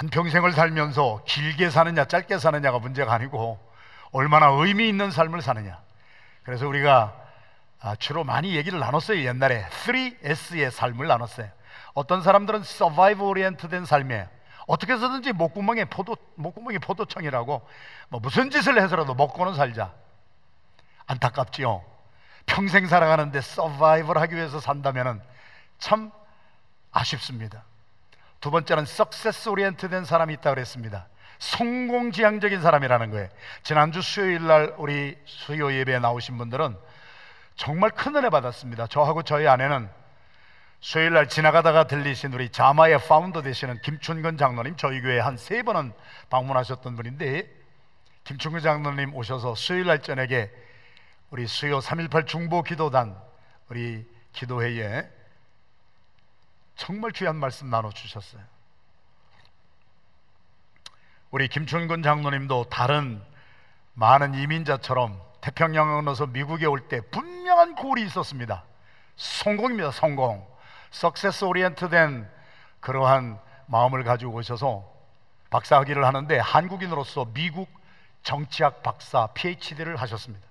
한평생을 0.00 0.52
살면서 0.52 1.24
길게 1.26 1.68
사느냐 1.68 2.06
짧게 2.06 2.38
사느냐가 2.38 2.78
문제가 2.78 3.12
아니고 3.12 3.58
얼마나 4.12 4.46
의미 4.46 4.88
있는 4.88 5.10
삶을 5.10 5.42
사느냐. 5.42 5.78
그래서 6.42 6.66
우리가 6.66 7.14
아, 7.80 7.96
주로 7.96 8.24
많이 8.24 8.56
얘기를 8.56 8.78
나눴어요. 8.78 9.22
옛날에 9.26 9.62
3S의 9.84 10.70
삶을 10.70 11.06
나눴어요. 11.06 11.50
어떤 11.92 12.22
사람들은 12.22 12.60
survive 12.60 13.22
orient된 13.22 13.84
삶이에요. 13.84 14.26
어떻게 14.66 14.94
해서든지 14.94 15.32
목구멍에 15.32 15.84
포도 15.84 16.16
목구멍이 16.36 16.78
포도청이라고 16.78 17.68
뭐 18.08 18.20
무슨 18.20 18.48
짓을 18.48 18.80
해서라도 18.80 19.14
먹고는 19.14 19.54
살자. 19.54 19.92
안타깝지요. 21.08 21.84
평생 22.46 22.86
살아가는데 22.86 23.42
서바이벌 23.42 24.16
하기 24.16 24.34
위해서 24.34 24.60
산다면은 24.60 25.20
참 25.78 26.10
아쉽습니다. 26.90 27.64
두 28.40 28.50
번째는 28.50 28.86
석세스 28.86 29.48
오리엔트된 29.50 30.04
사람이 30.04 30.34
있다 30.34 30.50
그랬습니다. 30.50 31.06
성공지향적인 31.38 32.60
사람이라는 32.60 33.10
거예요. 33.10 33.28
지난주 33.62 34.02
수요일 34.02 34.46
날 34.46 34.74
우리 34.78 35.16
수요 35.24 35.72
예배에 35.72 35.98
나오신 35.98 36.36
분들은 36.38 36.76
정말 37.56 37.90
큰 37.90 38.16
은혜 38.16 38.30
받았습니다. 38.30 38.86
저하고 38.86 39.22
저희 39.22 39.46
아내는 39.46 39.88
수요일 40.80 41.12
날 41.12 41.28
지나가다가 41.28 41.84
들리신 41.84 42.32
우리 42.32 42.48
자마의 42.48 42.98
파운더 43.06 43.42
되시는 43.42 43.80
김춘근 43.82 44.38
장로님 44.38 44.76
저희 44.76 45.00
교회 45.02 45.18
한 45.18 45.36
세 45.36 45.62
번은 45.62 45.92
방문하셨던 46.30 46.96
분인데 46.96 47.46
김춘근 48.24 48.60
장로님 48.60 49.14
오셔서 49.14 49.54
수요일 49.54 49.86
날 49.86 50.00
저녁에 50.00 50.50
우리 51.30 51.46
수요 51.46 51.80
318 51.80 52.24
중보 52.26 52.62
기도단 52.62 53.16
우리 53.68 54.06
기도회에 54.32 55.06
정말 56.80 57.10
귀한 57.10 57.36
말씀 57.36 57.68
나눠 57.68 57.90
주셨어요. 57.92 58.40
우리 61.30 61.46
김춘근 61.46 62.02
장로님도 62.02 62.70
다른 62.70 63.22
많은 63.92 64.34
이민자처럼 64.34 65.20
태평양 65.42 65.88
건너서 65.88 66.26
미국에 66.26 66.64
올 66.64 66.88
때 66.88 67.02
분명한 67.02 67.74
골이 67.74 68.02
있었습니다. 68.06 68.64
성공입니다, 69.16 69.90
성공. 69.90 70.48
석세스 70.90 71.44
오리엔트된 71.44 72.26
그러한 72.80 73.38
마음을 73.66 74.02
가지고 74.02 74.32
오셔서 74.32 74.90
박사학위를 75.50 76.06
하는데 76.06 76.38
한국인으로서 76.38 77.26
미국 77.34 77.68
정치학 78.22 78.82
박사 78.82 79.26
PhD를 79.34 79.96
하셨습니다. 79.96 80.46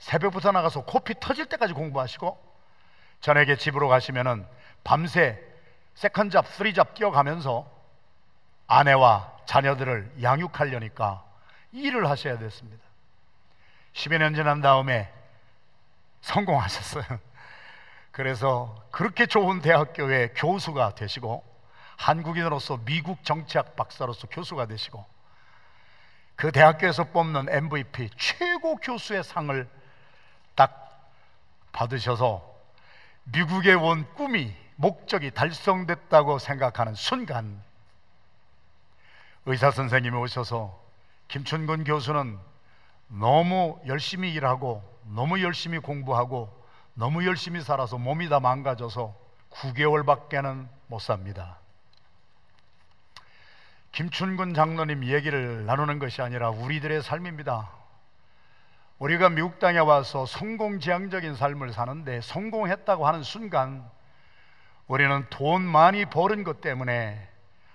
새벽부터 0.00 0.52
나가서 0.52 0.84
코피 0.84 1.14
터질 1.18 1.46
때까지 1.46 1.72
공부하시고 1.72 2.38
저녁에 3.22 3.56
집으로 3.56 3.88
가시면은 3.88 4.46
밤새 4.84 5.40
second 5.94 6.30
job, 6.30 6.46
three 6.48 6.74
job 6.74 6.94
뛰어가면서 6.94 7.70
아내와 8.66 9.32
자녀들을 9.46 10.14
양육하려니까 10.22 11.24
일을 11.72 12.08
하셔야 12.08 12.38
됐습니다. 12.38 12.82
10여 13.94 14.18
년 14.18 14.34
지난 14.34 14.60
다음에 14.60 15.12
성공하셨어요. 16.22 17.04
그래서 18.10 18.74
그렇게 18.90 19.26
좋은 19.26 19.60
대학교의 19.60 20.34
교수가 20.34 20.94
되시고 20.94 21.44
한국인으로서 21.96 22.78
미국 22.84 23.24
정치학 23.24 23.76
박사로서 23.76 24.26
교수가 24.28 24.66
되시고 24.66 25.04
그 26.36 26.50
대학교에서 26.50 27.04
뽑는 27.04 27.48
MVP 27.48 28.10
최고 28.16 28.76
교수의 28.76 29.22
상을 29.22 29.68
딱 30.54 31.10
받으셔서 31.72 32.44
미국에 33.24 33.74
온 33.74 34.06
꿈이 34.14 34.54
목적이 34.76 35.32
달성됐다고 35.32 36.38
생각하는 36.38 36.94
순간 36.94 37.62
의사 39.46 39.70
선생님이 39.70 40.16
오셔서 40.16 40.80
김춘근 41.28 41.84
교수는 41.84 42.38
너무 43.08 43.80
열심히 43.86 44.32
일하고 44.32 44.82
너무 45.04 45.42
열심히 45.42 45.78
공부하고 45.78 46.62
너무 46.94 47.26
열심히 47.26 47.60
살아서 47.60 47.98
몸이 47.98 48.28
다 48.28 48.40
망가져서 48.40 49.14
9개월밖에는 49.50 50.68
못 50.86 50.98
삽니다. 51.00 51.58
김춘근 53.92 54.54
장로님 54.54 55.04
얘기를 55.04 55.66
나누는 55.66 55.98
것이 55.98 56.22
아니라 56.22 56.50
우리들의 56.50 57.02
삶입니다. 57.02 57.70
우리가 58.98 59.28
미국 59.28 59.58
땅에 59.58 59.78
와서 59.78 60.24
성공지향적인 60.24 61.34
삶을 61.34 61.72
사는데 61.72 62.20
성공했다고 62.20 63.06
하는 63.06 63.22
순간 63.22 63.90
우리는 64.92 65.24
돈 65.30 65.62
많이 65.62 66.04
버는 66.04 66.44
것 66.44 66.60
때문에 66.60 67.18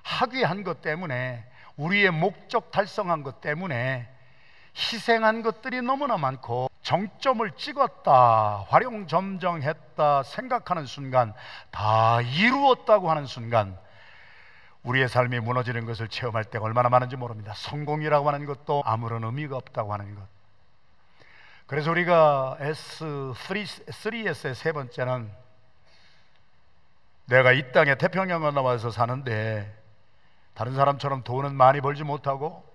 학위한 0.03 0.63
것 0.63 0.83
때문에 0.83 1.44
우리의 1.75 2.11
목적 2.11 2.69
달성한 2.69 3.23
것 3.23 3.41
때문에 3.41 4.07
희생한 4.75 5.41
것들이 5.41 5.81
너무나 5.81 6.17
많고 6.17 6.69
정점을 6.83 7.50
찍었다, 7.57 8.66
활용점정했다 8.69 10.22
생각하는 10.22 10.85
순간, 10.85 11.33
다 11.72 12.22
이루었다고 12.22 13.09
하는 13.09 13.25
순간, 13.25 13.75
우리의 14.84 15.09
삶이 15.09 15.39
무너지는 15.39 15.88
것을 15.88 16.09
체험할 16.09 16.44
때가 16.44 16.66
얼마나 16.66 16.89
많은지 16.89 17.16
모릅니다. 17.16 17.51
성공이라고 17.55 18.29
하는 18.29 18.45
것도 18.45 18.84
아무런 18.85 19.23
의미가 19.23 19.57
없다고 19.57 19.91
하는 19.91 20.13
것. 20.13 20.22
그래서 21.66 21.89
우리가 21.89 22.57
S3, 22.59 23.34
3S의 23.34 24.53
세 24.53 24.72
번째는 24.72 25.47
내가 27.28 27.52
이 27.52 27.72
땅에 27.72 27.96
태평양 27.96 28.42
건너와서 28.42 28.90
사는데 28.90 29.74
다른 30.54 30.76
사람처럼 30.76 31.24
돈은 31.24 31.56
많이 31.56 31.82
벌지 31.82 32.04
못하고 32.04 32.66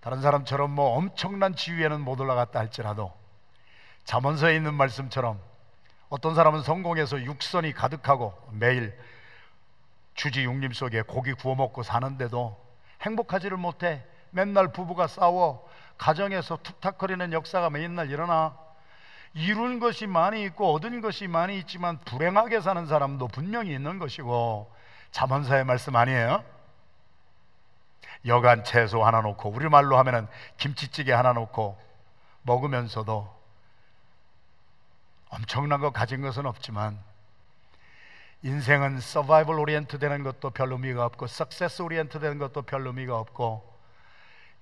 다른 0.00 0.22
사람처럼 0.22 0.70
뭐 0.70 0.96
엄청난 0.96 1.54
지위에는 1.54 2.00
못 2.00 2.20
올라갔다 2.20 2.58
할지라도 2.58 3.12
잠언서에 4.04 4.56
있는 4.56 4.74
말씀처럼 4.74 5.38
어떤 6.08 6.34
사람은 6.34 6.62
성공해서 6.62 7.22
육선이 7.22 7.74
가득하고 7.74 8.32
매일 8.52 8.98
주지 10.14 10.44
육림 10.44 10.72
속에 10.72 11.02
고기 11.02 11.34
구워 11.34 11.54
먹고 11.54 11.82
사는데도 11.82 12.58
행복하지를 13.02 13.58
못해 13.58 14.04
맨날 14.30 14.72
부부가 14.72 15.06
싸워 15.06 15.68
가정에서 15.98 16.58
툭탁거리는 16.62 17.32
역사가 17.34 17.68
맨날 17.68 18.10
일어나 18.10 18.56
이룬 19.34 19.78
것이 19.78 20.06
많이 20.06 20.44
있고 20.44 20.74
얻은 20.74 21.00
것이 21.00 21.28
많이 21.28 21.58
있지만 21.58 21.98
불행하게 22.00 22.60
사는 22.60 22.86
사람도 22.86 23.28
분명히 23.28 23.72
있는 23.72 23.98
것이고 23.98 24.72
잠언서의 25.10 25.64
말씀 25.64 25.96
아니에요? 25.96 26.44
여간 28.26 28.64
채소 28.64 29.04
하나 29.04 29.20
놓고 29.20 29.50
우리말로 29.50 29.96
하면은 29.98 30.26
김치찌개 30.56 31.12
하나 31.12 31.32
놓고 31.32 31.78
먹으면서도 32.42 33.38
엄청난 35.30 35.80
거 35.80 35.90
가진 35.90 36.22
것은 36.22 36.46
없지만 36.46 36.98
인생은 38.42 39.00
survival 39.00 39.58
oriented 39.58 39.98
되는 39.98 40.22
것도 40.22 40.50
별 40.50 40.72
의미가 40.72 41.04
없고 41.04 41.26
success 41.26 41.82
oriented 41.82 42.20
되는 42.20 42.38
것도 42.38 42.62
별 42.62 42.86
의미가 42.86 43.18
없고 43.18 43.78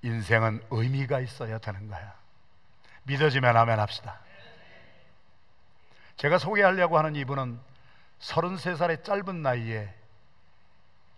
인생은 0.03 0.65
의미가 0.71 1.21
있어야 1.21 1.59
되는 1.59 1.89
거야. 1.89 2.15
믿어지면 3.05 3.57
아멘 3.57 3.81
합시다. 3.81 4.21
제가 6.17 6.39
소개하려고 6.39 6.99
하는 6.99 7.15
이분은 7.15 7.59
33살의 8.21 9.05
짧은 9.05 9.43
나이에 9.43 9.93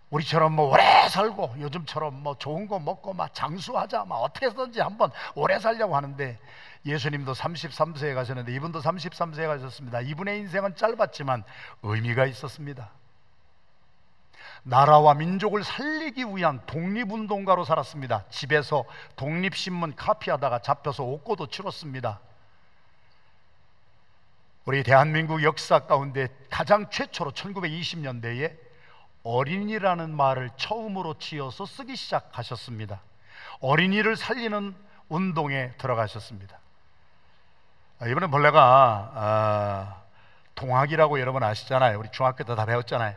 우리처럼 0.09 0.53
뭐 0.53 0.71
오래 0.71 1.07
살고 1.07 1.55
요즘처럼 1.59 2.23
뭐 2.23 2.35
좋은 2.37 2.67
거 2.67 2.79
먹고 2.79 3.13
막 3.13 3.33
장수하자 3.33 4.05
막 4.05 4.17
어떻게 4.17 4.47
해서든지 4.47 4.81
한번 4.81 5.11
오래 5.35 5.59
살려고 5.59 5.95
하는데 5.95 6.37
예수님도 6.85 7.33
33세에 7.33 8.15
가셨는데 8.15 8.53
이분도 8.55 8.81
33세에 8.81 9.47
가셨습니다. 9.47 10.01
이분의 10.01 10.39
인생은 10.39 10.75
짧았지만 10.75 11.43
의미가 11.83 12.25
있었습니다. 12.25 12.89
나라와 14.63 15.13
민족을 15.13 15.63
살리기 15.63 16.25
위한 16.35 16.59
독립운동가로 16.65 17.63
살았습니다. 17.63 18.25
집에서 18.29 18.83
독립신문 19.15 19.95
카피하다가 19.95 20.59
잡혀서 20.59 21.03
옥고도 21.03 21.47
치렀습니다. 21.47 22.19
우리 24.69 24.83
대한민국 24.83 25.41
역사 25.41 25.79
가운데 25.79 26.27
가장 26.51 26.91
최초로 26.91 27.31
1920년대에 27.31 28.55
어린이라는 29.23 30.15
말을 30.15 30.51
처음으로 30.57 31.17
지어서 31.17 31.65
쓰기 31.65 31.95
시작하셨습니다. 31.95 33.01
어린이를 33.61 34.15
살리는 34.15 34.75
운동에 35.07 35.71
들어가셨습니다. 35.79 36.59
아, 37.97 38.07
이번에 38.09 38.27
벌레가 38.27 39.11
아, 39.15 40.03
동학이라고 40.53 41.19
여러분 41.19 41.41
아시잖아요. 41.41 41.97
우리 41.97 42.11
중학교 42.11 42.43
때 42.43 42.53
다 42.53 42.67
배웠잖아요. 42.67 43.15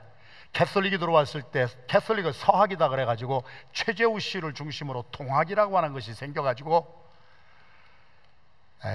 캐톨릭이 0.55 0.97
들어왔을 0.97 1.43
때 1.43 1.67
캐톨릭을 1.87 2.33
서학이다 2.33 2.89
그래가지고 2.89 3.45
최재우 3.75 4.21
씨를 4.21 4.55
중심으로 4.55 5.05
동학이라고 5.13 5.77
하는 5.77 5.93
것이 5.93 6.15
생겨가지고 6.15 7.11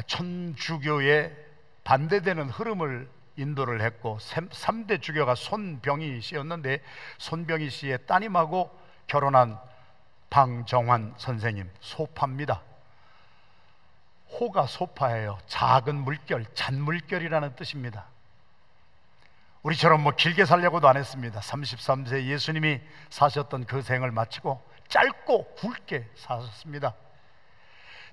천주교에 0.08 1.47
반대되는 1.88 2.50
흐름을 2.50 3.10
인도를 3.38 3.80
했고 3.82 4.18
3대 4.20 5.02
주교가 5.02 5.36
손병희 5.36 6.20
씨였는데 6.20 6.84
손병희 7.18 7.70
씨의 7.70 8.06
따님하고 8.06 8.78
결혼한 9.08 9.58
방정환 10.30 11.14
선생님 11.18 11.72
소파입니다. 11.80 12.62
호가 14.32 14.66
소파예요. 14.66 15.38
작은 15.48 15.96
물결, 15.96 16.48
잔물결이라는 16.54 17.56
뜻입니다. 17.56 18.04
우리처럼 19.64 20.04
뭐 20.04 20.12
길게 20.12 20.44
살려고도 20.44 20.90
안 20.90 20.98
했습니다. 20.98 21.40
33세 21.40 22.26
예수님이 22.26 22.82
사셨던 23.10 23.66
그 23.66 23.82
생을 23.82 24.12
마치고 24.12 24.62
짧고 24.90 25.56
굵게 25.56 26.06
사셨습니다. 26.16 26.96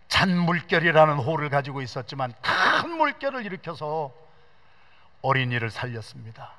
잔물결이라는 0.09 1.17
호를 1.17 1.49
가지고 1.49 1.83
있었지만 1.83 2.33
큰 2.43 2.91
물결을 2.91 3.45
일으켜서 3.47 4.13
어린이를 5.23 5.71
살렸습니다. 5.71 6.53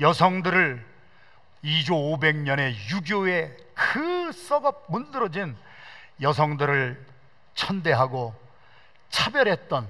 여성들을 0.00 0.84
2조 1.64 2.18
500년의 2.18 2.74
유교의 2.90 3.56
그 3.74 4.32
썩어 4.32 4.74
문드러진 4.88 5.56
여성들을 6.20 7.06
천대하고 7.54 8.34
차별했던 9.10 9.88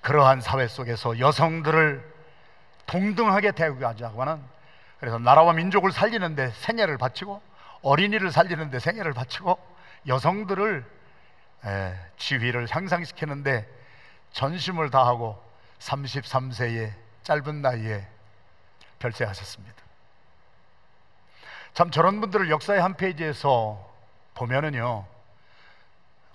그러한 0.00 0.40
사회 0.40 0.66
속에서 0.66 1.18
여성들을 1.18 2.10
동등하게 2.86 3.52
대우하자고 3.52 4.22
하는 4.22 4.42
그래서 4.98 5.18
나라와 5.18 5.52
민족을 5.52 5.92
살리는데 5.92 6.50
생애를 6.50 6.98
바치고 6.98 7.40
어린이를 7.82 8.30
살리는데 8.30 8.78
생애를 8.78 9.12
바치고 9.12 9.58
여성들을 10.06 10.99
지위를 12.16 12.66
향상시키는데 12.70 13.68
전심을 14.32 14.90
다하고 14.90 15.42
33세의 15.78 16.92
짧은 17.22 17.62
나이에 17.62 18.06
별세하셨습니다. 18.98 19.76
참 21.74 21.90
저런 21.90 22.20
분들을 22.20 22.50
역사의 22.50 22.80
한 22.80 22.94
페이지에서 22.94 23.88
보면은요, 24.34 25.06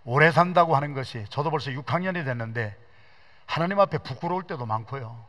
오래 0.05 0.31
산다고 0.31 0.75
하는 0.75 0.93
것이 0.93 1.25
저도 1.29 1.49
벌써 1.49 1.71
6학년이 1.71 2.23
됐는데 2.25 2.77
하나님 3.45 3.79
앞에 3.79 3.97
부끄러울 3.99 4.43
때도 4.43 4.65
많고요. 4.65 5.25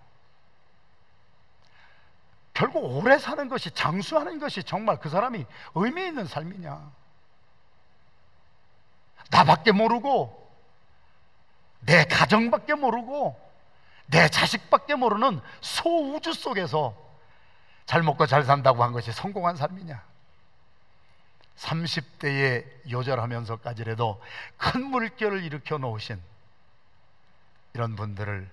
결국 2.52 2.84
오래 2.84 3.18
사는 3.18 3.48
것이 3.48 3.70
장수하는 3.70 4.38
것이 4.38 4.62
정말 4.62 4.98
그 4.98 5.10
사람이 5.10 5.44
의미 5.74 6.06
있는 6.06 6.26
삶이냐? 6.26 6.90
나밖에 9.30 9.72
모르고 9.72 10.46
내 11.80 12.04
가정밖에 12.04 12.74
모르고 12.74 13.40
내 14.06 14.28
자식밖에 14.28 14.94
모르는 14.94 15.40
소우주 15.60 16.32
속에서 16.32 16.96
잘 17.86 18.02
먹고 18.02 18.26
잘 18.26 18.42
산다고 18.42 18.82
한 18.82 18.92
것이 18.92 19.12
성공한 19.12 19.56
삶이냐? 19.56 20.02
30대에 21.56 22.90
요절하면서까지라도 22.90 24.20
큰 24.56 24.84
물결을 24.86 25.42
일으켜 25.44 25.78
놓으신 25.78 26.20
이런 27.74 27.96
분들을 27.96 28.50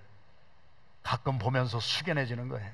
가끔 1.02 1.38
보면서 1.38 1.80
숙연해지는 1.80 2.48
거예요. 2.48 2.70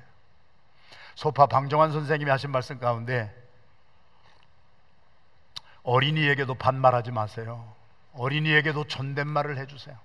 소파 1.15 1.45
방정환 1.45 1.91
선생님이 1.91 2.31
하신 2.31 2.51
말씀 2.51 2.79
가운데 2.79 3.35
어린이에게도 5.83 6.53
반말하지 6.55 7.11
마세요. 7.11 7.75
어린이에게도 8.13 8.85
존댓말을 8.87 9.57
해주세요. 9.57 9.97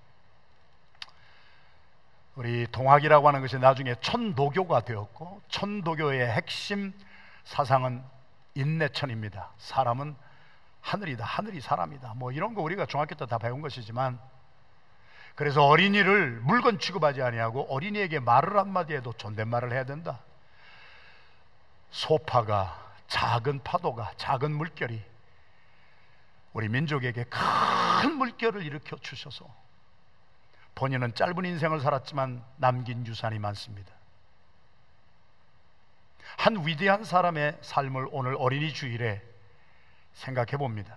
우리 2.37 2.67
동학이라고 2.70 3.26
하는 3.29 3.41
것이 3.41 3.58
나중에 3.58 3.94
천도교가 4.00 4.82
되었고 4.82 5.41
천도교의 5.49 6.31
핵심 6.31 6.93
사상은 7.44 8.03
인내천입니다. 8.55 9.50
사람은 9.58 10.14
하늘이다. 10.82 11.25
하늘이 11.25 11.61
사람이다. 11.61 12.14
뭐 12.14 12.31
이런 12.32 12.55
거 12.55 12.62
우리가 12.62 12.87
중학교 12.87 13.14
때 13.14 13.26
다 13.26 13.38
배운 13.38 13.61
것이지만 13.61 14.19
그래서 15.35 15.64
어린이를 15.67 16.41
물건 16.43 16.79
취급하지 16.79 17.23
아니하고 17.23 17.67
어린이에게 17.75 18.20
말을 18.20 18.56
한마디 18.56 18.94
해도 18.94 19.12
존댓말을 19.14 19.73
해야 19.73 19.85
된다. 19.85 20.20
소파가 21.91 22.87
작은 23.08 23.62
파도가 23.62 24.12
작은 24.17 24.53
물결이 24.53 25.03
우리 26.56 26.70
민족에게 26.70 27.25
큰 27.25 28.14
물결을 28.14 28.64
일으켜 28.64 28.97
주셔서 28.97 29.47
본인은 30.75 31.14
짧은 31.14 31.44
인생을 31.44 31.81
살았지만 31.81 32.43
남긴 32.56 33.06
유산이 33.06 33.38
많습니다. 33.38 33.93
한 36.38 36.67
위대한 36.67 37.05
사람의 37.05 37.58
삶을 37.61 38.08
오늘 38.11 38.37
어린이 38.38 38.73
주일에 38.73 39.23
생각해 40.14 40.53
봅니다. 40.53 40.97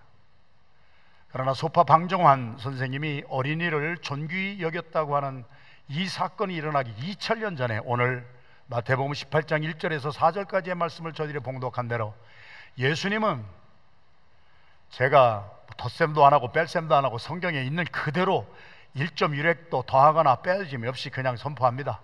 그러나 1.30 1.54
소파 1.54 1.84
방정환 1.84 2.56
선생님이 2.58 3.26
어린이를 3.28 3.98
존귀히 3.98 4.62
여겼다고 4.62 5.18
하는 5.18 5.44
이 5.90 6.08
사건이 6.08 6.56
일어나기 6.56 6.94
2000년 6.94 7.58
전에 7.58 7.82
오늘 7.84 8.26
마태복음 8.68 9.12
18장 9.12 9.70
1절에서 9.74 10.14
4절까지의 10.14 10.76
말씀을 10.76 11.12
저희들이 11.12 11.40
봉독한 11.40 11.90
대로 11.90 12.16
예수님은 12.78 13.59
제가 14.92 15.50
덧셈도 15.78 16.26
안 16.26 16.34
하고 16.34 16.52
뺄셈도 16.52 16.96
안 16.96 17.06
하고 17.06 17.18
성경에 17.18 17.62
있는 17.62 17.86
그대로 17.86 18.48
1.1획도 18.96 19.86
더하거나 19.86 20.38
빼짐 20.38 20.88
없이 20.88 21.10
그냥 21.10 21.38
선포합니다. 21.38 22.02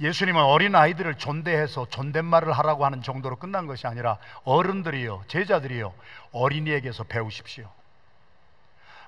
예수님은 0.00 0.42
어린 0.42 0.74
아이들을 0.74 1.14
존대해서 1.14 1.86
존댓말을 1.88 2.52
하라고 2.52 2.84
하는 2.84 3.02
정도로 3.02 3.36
끝난 3.36 3.66
것이 3.66 3.86
아니라 3.86 4.18
어른들이요, 4.44 5.24
제자들이요, 5.28 5.94
어린이에게서 6.32 7.04
배우십시오. 7.04 7.70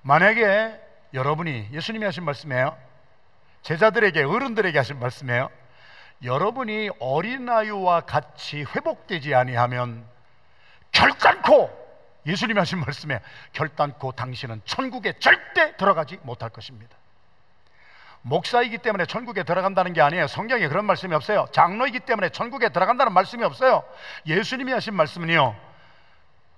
만약에 0.03 0.81
여러분이 1.13 1.69
예수님이 1.73 2.05
하신 2.07 2.25
말씀이에요. 2.25 2.77
제자들에게 3.63 4.23
어른들에게 4.23 4.79
하신 4.79 4.99
말씀이에요. 4.99 5.51
여러분이 6.25 6.91
어린아이와 7.01 8.03
같이 8.03 8.63
회복되지 8.63 9.35
아니하면 9.35 10.07
결단코 10.93 11.71
예수님이 12.27 12.59
하신 12.59 12.81
말씀에 12.81 13.21
결단코 13.53 14.13
당신은 14.13 14.63
천국에 14.65 15.15
절대 15.19 15.77
들어가지 15.77 16.19
못할 16.23 16.51
것입니다. 16.51 16.97
목사이기 18.23 18.79
때문에 18.79 19.07
천국에 19.07 19.45
들어간다는 19.45 19.93
게 19.93 20.03
아니에요. 20.03 20.27
성경에 20.27 20.69
그런 20.69 20.85
말씀이 20.85 21.15
없어요. 21.15 21.47
장로이기 21.53 22.01
때문에 22.01 22.31
천국에 22.31 22.69
들어간다는 22.69 23.13
말씀이 23.13 23.43
없어요. 23.45 23.85
예수님이 24.27 24.73
하신 24.73 24.95
말씀은요. 24.95 25.57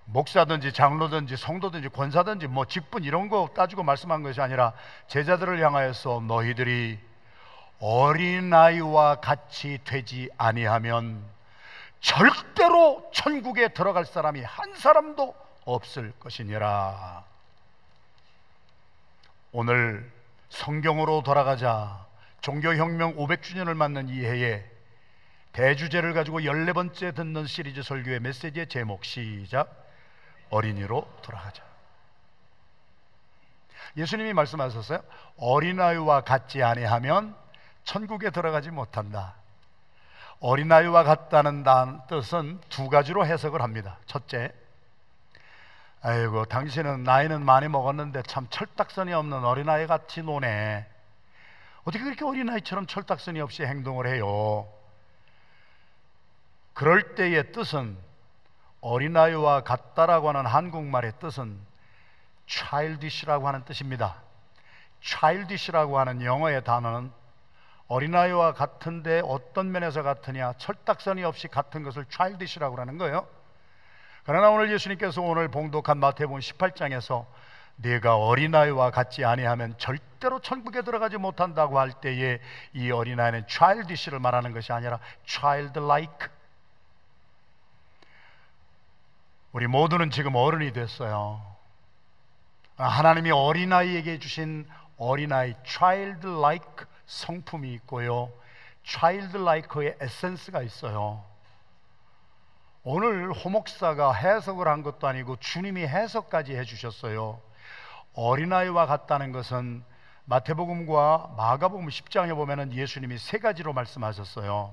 목사든지 0.07 0.73
장로든지 0.73 1.37
성도든지 1.37 1.91
권사든지 1.91 2.49
뭐 2.49 2.65
직분 2.65 3.05
이런 3.05 3.29
거 3.29 3.49
따지고 3.55 3.85
말씀한 3.85 4.23
것이 4.23 4.41
아니라 4.41 4.73
제자들을 5.07 5.65
향하여서 5.65 6.25
너희들이 6.27 6.99
어린아이와 7.79 9.17
같이 9.17 9.79
되지 9.85 10.29
아니하면 10.37 11.23
절대로 12.01 13.11
천국에 13.13 13.69
들어갈 13.69 14.05
사람이 14.05 14.43
한 14.43 14.75
사람도 14.75 15.35
없을 15.65 16.13
것이니라. 16.19 17.25
오늘 19.53 20.11
성경으로 20.49 21.23
돌아가자 21.23 22.07
종교혁명 22.41 23.17
500주년을 23.17 23.75
맞는 23.75 24.09
이 24.09 24.25
해에 24.25 24.65
대주제를 25.53 26.15
가지고 26.15 26.41
14번째 26.41 27.15
듣는 27.15 27.47
시리즈 27.47 27.83
설교의 27.83 28.21
메시지의 28.21 28.69
제목 28.69 29.05
시작. 29.05 29.69
어린이로 30.51 31.09
돌아가자. 31.23 31.63
예수님이 33.97 34.33
말씀하셨어요? 34.33 35.03
어린아이와 35.37 36.23
같지 36.23 36.63
아니하면 36.63 37.37
천국에 37.85 38.31
들어가지 38.31 38.71
못한다 38.71 39.35
어린아이와 40.41 41.05
같다는 41.05 41.65
뜻은 42.09 42.61
두 42.71 42.89
가지로 42.89 43.27
해석을 43.27 43.63
합니다. 43.63 43.99
첫째 44.07 44.53
아이고 46.03 46.47
당신은 46.47 47.05
나이는 47.05 47.45
많이 47.45 47.69
먹었는데 47.69 48.23
참 48.23 48.47
철딱선이 48.49 49.13
없는 49.13 49.45
어린아이 49.45 49.87
같이 49.87 50.23
노네. 50.23 50.87
어떻게 51.85 52.03
그렇게 52.05 52.25
어린아이처럼 52.25 52.87
철딱선이 52.87 53.41
없이 53.41 53.65
행동을 53.65 54.07
해요? 54.07 54.67
그럴 56.73 57.15
때의 57.15 57.53
뜻은 57.53 57.99
어린아이와 58.81 59.61
같다라고 59.61 60.31
하는 60.31 60.47
한국말의 60.47 61.13
뜻은 61.21 61.59
childish라고 62.47 63.47
하는 63.47 63.65
뜻입니다. 63.67 64.17
childish라고 65.03 65.99
하는 65.99 66.23
영어의 66.23 66.65
단어는 66.65 67.13
어린아이와 67.91 68.53
같은데 68.53 69.21
어떤 69.25 69.73
면에서 69.73 70.05
같으냐? 70.05 70.53
철딱선이 70.59 71.25
없이 71.25 71.49
같은 71.49 71.83
것을 71.83 72.07
childish라고 72.09 72.79
하는 72.79 72.99
거예요. 72.99 73.27
그러나 74.25 74.51
오늘 74.51 74.73
예수님께서 74.73 75.21
오늘 75.23 75.49
봉독한 75.49 75.99
마태복음 75.99 76.39
18장에서 76.39 77.27
네가 77.77 78.17
어린아이와 78.17 78.93
같지 78.93 79.25
아니하면 79.25 79.75
절대로 79.77 80.39
천국에 80.39 80.83
들어가지 80.83 81.17
못한다고 81.17 81.81
할 81.81 81.93
때에 81.93 82.39
이 82.75 82.93
어린아이는 82.93 83.47
childish를 83.49 84.21
말하는 84.21 84.53
것이 84.53 84.73
아니라 84.73 85.01
childlike. 85.25 86.29
우리 89.51 89.67
모두는 89.67 90.13
지금 90.13 90.37
어른이 90.37 90.73
됐어요. 90.73 91.43
하나님이 92.77 93.33
어린아이에게 93.33 94.21
주신 94.21 94.69
어린아이 94.97 95.55
childlike 95.65 96.87
성품이 97.11 97.73
있고요. 97.75 98.33
childlike의 98.85 99.97
에센스가 100.01 100.63
있어요. 100.63 101.25
오늘 102.85 103.33
호목사가 103.33 104.13
해석을 104.13 104.69
한 104.69 104.83
것도 104.83 105.07
아니고 105.07 105.37
주님이 105.37 105.83
해석까지 105.83 106.57
해주셨어요. 106.57 107.41
어린아이와 108.15 108.87
같다는 108.87 109.33
것은 109.33 109.85
마태복음과 110.25 111.35
마가복음 111.37 111.89
10장에 111.89 112.35
보면은 112.35 112.73
예수님이 112.73 113.19
세 113.19 113.39
가지로 113.39 113.73
말씀하셨어요. 113.73 114.73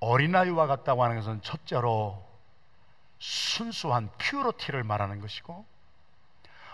어린아이와 0.00 0.66
같다고 0.66 1.04
하는 1.04 1.16
것은 1.16 1.42
첫째로 1.42 2.26
순수한 3.18 4.10
퓨러티를 4.18 4.84
말하는 4.84 5.20
것이고 5.20 5.66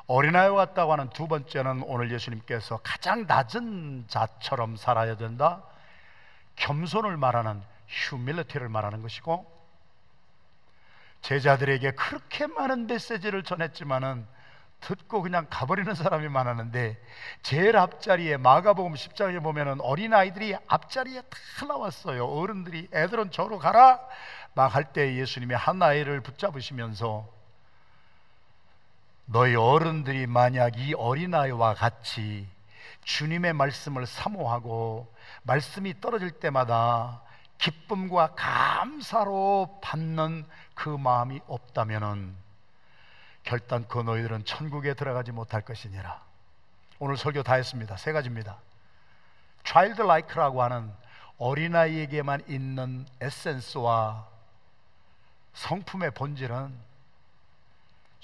어린아이와 0.07 0.67
같다고 0.67 0.93
하는 0.93 1.09
두 1.11 1.29
번째는 1.29 1.83
오늘 1.87 2.11
예수님께서 2.13 2.79
가장 2.83 3.27
낮은 3.27 4.05
자처럼 4.09 4.77
살아야 4.77 5.17
된다. 5.17 5.63
겸손을 6.57 7.17
말하는 7.17 7.63
휴밀리티를 7.89 8.69
말하는 8.69 9.03
것이고 9.03 9.53
제자들에게 11.23 11.93
그렇게 11.93 12.47
많은 12.47 12.87
메시지를 12.87 13.43
전했지만은 13.43 14.27
듣고 14.81 15.23
그냥 15.23 15.47
가버리는 15.49 15.95
사람이 15.95 16.29
많았는데 16.29 17.01
제일 17.43 17.77
앞자리에 17.79 18.37
마가복음 18.37 18.93
10장에 18.93 19.43
보면은 19.43 19.81
어린 19.81 20.13
아이들이 20.13 20.55
앞자리에 20.67 21.23
다 21.23 21.67
나왔어요. 21.67 22.27
어른들이 22.27 22.89
애들은 22.93 23.31
저로 23.31 23.59
가라 23.59 24.01
막 24.55 24.75
할 24.75 24.93
때 24.93 25.17
예수님이 25.17 25.55
한 25.55 25.83
아이를 25.83 26.21
붙잡으시면서 26.21 27.27
너희 29.27 29.55
어른들이 29.55 30.27
만약 30.27 30.79
이 30.79 30.95
어린아이와 30.95 31.75
같이 31.75 32.47
주님의 33.05 33.53
말씀을 33.53 34.07
사모하고 34.07 35.13
말씀이 35.43 36.01
떨어질 36.01 36.31
때마다 36.31 37.23
기쁨과 37.59 38.35
감사로 38.35 39.79
받는 39.83 40.47
그 40.75 40.89
마음이 40.89 41.41
없다면은 41.47 42.35
결단코 43.45 44.03
너희들은 44.03 44.45
천국에 44.45 44.95
들어가지 44.95 45.33
못할 45.33 45.63
것이니라. 45.63 46.23
오늘 46.99 47.17
설교 47.17 47.43
다 47.43 47.55
했습니다. 47.55 47.97
세 47.97 48.13
가지입니다. 48.13 48.59
childlike라고 49.65 50.63
하는 50.63 50.93
어린아이에게만 51.39 52.45
있는 52.49 53.07
에센스와 53.21 54.27
성품의 55.55 56.13
본질은 56.13 56.75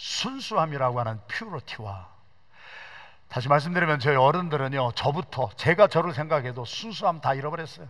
순수함이라고 0.01 0.99
하는 1.01 1.21
퓨러티와 1.29 2.09
다시 3.29 3.49
말씀드리면 3.49 4.01
저희 4.01 4.17
어른들은요 4.17 4.93
저부터 4.93 5.51
제가 5.57 5.89
저를 5.89 6.15
생각해도 6.15 6.65
순수함 6.65 7.21
다 7.21 7.35
잃어버렸어요 7.35 7.87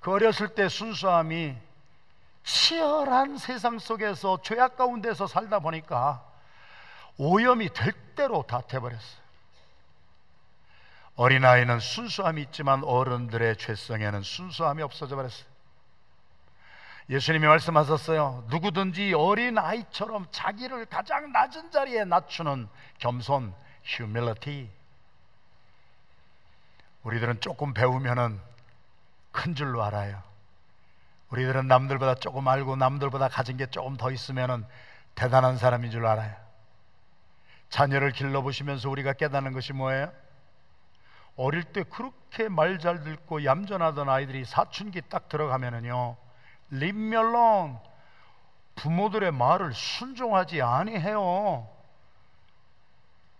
그 0.00 0.12
어렸을 0.12 0.54
때 0.54 0.68
순수함이 0.68 1.56
치열한 2.44 3.38
세상 3.38 3.78
속에서 3.80 4.40
죄악 4.42 4.76
가운데서 4.76 5.26
살다 5.26 5.58
보니까 5.58 6.24
오염이 7.18 7.70
될 7.72 7.92
대로 8.14 8.44
다 8.46 8.62
돼버렸어요. 8.62 9.28
어린아이는 11.16 11.80
순수함이 11.80 12.42
있지만 12.42 12.84
어른들의 12.84 13.56
죄성에는 13.56 14.22
순수함이 14.22 14.82
없어져 14.82 15.16
버렸어요. 15.16 15.47
예수님이 17.10 17.46
말씀하셨어요. 17.46 18.44
누구든지 18.48 19.14
어린 19.14 19.56
아이처럼 19.56 20.26
자기를 20.30 20.86
가장 20.86 21.32
낮은 21.32 21.70
자리에 21.70 22.04
낮추는 22.04 22.68
겸손, 22.98 23.54
humility. 23.86 24.68
우리들은 27.04 27.40
조금 27.40 27.72
배우면은 27.72 28.38
큰 29.32 29.54
줄로 29.54 29.82
알아요. 29.82 30.22
우리들은 31.30 31.66
남들보다 31.66 32.16
조금 32.16 32.46
알고 32.46 32.76
남들보다 32.76 33.28
가진 33.28 33.56
게 33.56 33.66
조금 33.66 33.96
더 33.96 34.10
있으면 34.10 34.66
대단한 35.14 35.56
사람인 35.56 35.90
줄 35.90 36.04
알아요. 36.06 36.34
자녀를 37.70 38.12
길러보시면서 38.12 38.88
우리가 38.90 39.14
깨닫는 39.14 39.52
것이 39.52 39.72
뭐예요? 39.72 40.12
어릴 41.36 41.64
때 41.64 41.84
그렇게 41.84 42.48
말 42.48 42.78
잘 42.78 43.02
듣고 43.02 43.44
얌전하던 43.44 44.08
아이들이 44.08 44.44
사춘기 44.44 45.02
딱 45.08 45.28
들어가면은요, 45.28 46.16
림멸론 46.70 47.78
부모들의 48.76 49.32
말을 49.32 49.74
순종하지 49.74 50.62
아니해요. 50.62 51.68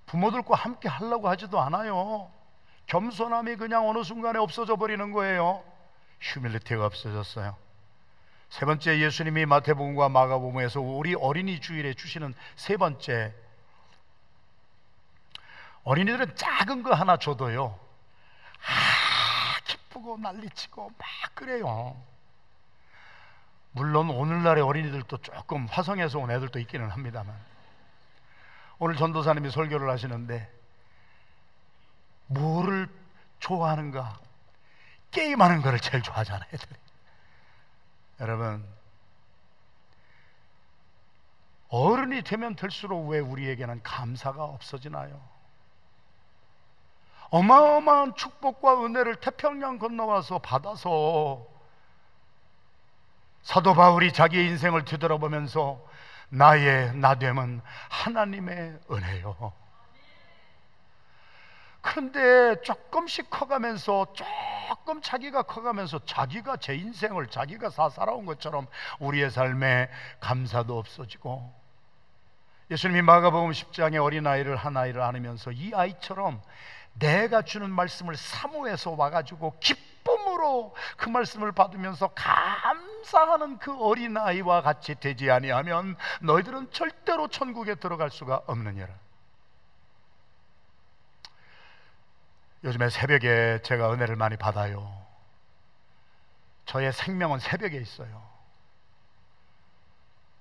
부모들과 0.06 0.56
함께 0.56 0.88
하려고 0.88 1.28
하지도 1.28 1.60
않아요. 1.60 2.30
겸손함이 2.86 3.56
그냥 3.56 3.88
어느 3.88 4.02
순간에 4.02 4.38
없어져 4.38 4.76
버리는 4.76 5.12
거예요. 5.12 5.62
휴밀리티가 6.20 6.84
없어졌어요. 6.86 7.56
세 8.50 8.64
번째 8.64 8.98
예수님이 8.98 9.46
마태복음과 9.46 10.08
마가복음에서 10.08 10.80
우리 10.80 11.14
어린이 11.14 11.60
주일에 11.60 11.92
주시는 11.94 12.34
세 12.56 12.76
번째 12.76 13.34
어린이들은 15.84 16.34
작은 16.34 16.82
거 16.82 16.94
하나 16.94 17.18
줘도요 17.18 17.78
아 18.66 19.60
기쁘고 19.64 20.18
난리치고 20.18 20.90
막 20.96 21.34
그래요 21.34 21.96
물론 23.72 24.10
오늘날의 24.10 24.62
어린이들도 24.62 25.18
조금 25.18 25.66
화성에서 25.66 26.18
온 26.18 26.30
애들도 26.30 26.58
있기는 26.60 26.88
합니다만 26.88 27.34
오늘 28.78 28.96
전도사님이 28.96 29.50
설교를 29.50 29.88
하시는데 29.90 30.50
뭐를 32.26 32.88
좋아하는가 33.38 34.18
게임하는 35.10 35.62
거를 35.62 35.80
제일 35.80 36.02
좋아하잖아요 36.02 36.48
애들이 36.52 36.78
여러분, 38.20 38.64
어른이 41.68 42.22
되면 42.22 42.56
될수록 42.56 43.08
왜 43.08 43.20
우리에게는 43.20 43.82
감사가 43.82 44.42
없어지나요? 44.44 45.20
어마어마한 47.30 48.14
축복과 48.16 48.84
은혜를 48.84 49.16
태평양 49.16 49.78
건너와서 49.78 50.38
받아서 50.38 51.46
사도 53.42 53.74
바울이 53.74 54.12
자기의 54.12 54.46
인생을 54.48 54.84
뒤돌아보면서 54.84 55.80
나의 56.30 56.94
나됨은 56.96 57.60
하나님의 57.88 58.78
은혜요. 58.90 59.52
그런데 61.80 62.60
조금씩 62.62 63.30
커가면서 63.30 64.12
조금 64.12 65.00
자기가 65.00 65.42
커가면서 65.42 66.00
자기가 66.04 66.58
제 66.58 66.74
인생을 66.74 67.28
자기가 67.28 67.70
다 67.70 67.88
살아온 67.88 68.26
것처럼 68.26 68.66
우리의 68.98 69.30
삶에 69.30 69.88
감사도 70.20 70.78
없어지고 70.78 71.50
예수님이 72.70 73.00
마가복음 73.02 73.52
10장에 73.52 74.02
어린아이를 74.02 74.56
한 74.56 74.76
아이를 74.76 75.00
안으면서 75.00 75.52
이 75.52 75.72
아이처럼 75.74 76.42
내가 76.94 77.42
주는 77.42 77.70
말씀을 77.70 78.16
사모해서 78.16 78.90
와가지고 78.90 79.58
기쁨으로 79.60 80.74
그 80.96 81.08
말씀을 81.08 81.52
받으면서 81.52 82.08
감 82.08 82.87
사하는 83.04 83.58
그 83.58 83.76
어린 83.82 84.16
아이와 84.16 84.62
같이 84.62 84.94
되지 84.94 85.30
아니하면 85.30 85.96
너희들은 86.20 86.70
절대로 86.72 87.28
천국에 87.28 87.76
들어갈 87.76 88.10
수가 88.10 88.42
없느니라 88.46 88.88
요즘에 92.64 92.90
새벽에 92.90 93.60
제가 93.62 93.92
은혜를 93.92 94.16
많이 94.16 94.36
받아요. 94.36 95.06
저의 96.66 96.92
생명은 96.92 97.38
새벽에 97.38 97.78
있어요. 97.78 98.22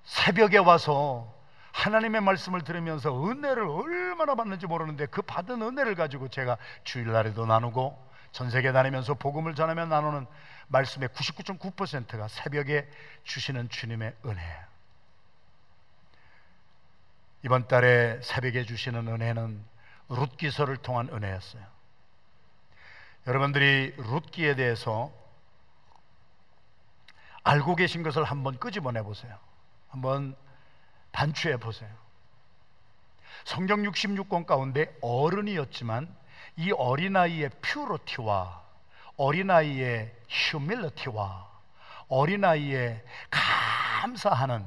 새벽에 0.04 0.58
와서 0.58 1.32
하나님의 1.72 2.20
말씀을 2.22 2.62
들으면서 2.62 3.28
은혜를 3.28 3.62
얼마나 3.62 4.34
받는지 4.34 4.66
모르는데 4.66 5.06
그 5.06 5.22
받은 5.22 5.62
은혜를 5.62 5.94
가지고 5.94 6.28
제가 6.28 6.56
주일날에도 6.82 7.46
나누고 7.46 8.08
전 8.32 8.50
세계 8.50 8.72
다니면서 8.72 9.14
복음을 9.14 9.54
전하며 9.54 9.86
나누는 9.86 10.26
말씀의 10.68 11.08
99.9%가 11.10 12.28
새벽에 12.28 12.88
주시는 13.24 13.68
주님의 13.68 14.14
은혜예요. 14.24 14.68
이번 17.44 17.68
달에 17.68 18.20
새벽에 18.22 18.64
주시는 18.64 19.06
은혜는 19.08 19.64
룻기서를 20.08 20.78
통한 20.78 21.08
은혜였어요. 21.08 21.64
여러분들이 23.26 23.94
룻기에 23.96 24.54
대해서 24.54 25.12
알고 27.44 27.76
계신 27.76 28.02
것을 28.02 28.24
한번 28.24 28.58
끄집어내 28.58 29.02
보세요. 29.02 29.38
한번 29.88 30.36
반추해 31.12 31.56
보세요. 31.56 31.90
성경 33.44 33.82
66권 33.82 34.46
가운데 34.46 34.94
어른이었지만 35.00 36.14
이 36.56 36.72
어린아이의 36.72 37.50
퓨러티와 37.62 38.67
어린아이의 39.18 40.10
휴밀리티와 40.28 41.46
어린아이의 42.08 43.04
감사하는 43.30 44.66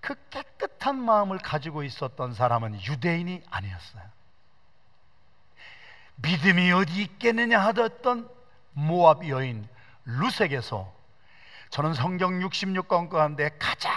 그 0.00 0.16
깨끗한 0.30 0.96
마음을 0.96 1.38
가지고 1.38 1.84
있었던 1.84 2.34
사람은 2.34 2.82
유대인이 2.82 3.42
아니었어요. 3.48 4.02
믿음이 6.16 6.72
어디 6.72 7.02
있겠느냐 7.02 7.60
하던 7.60 8.28
모압 8.72 9.28
여인 9.28 9.68
룻에게서 10.04 10.92
저는 11.70 11.94
성경 11.94 12.40
66권 12.40 13.08
가운데 13.08 13.50
가장 13.58 13.92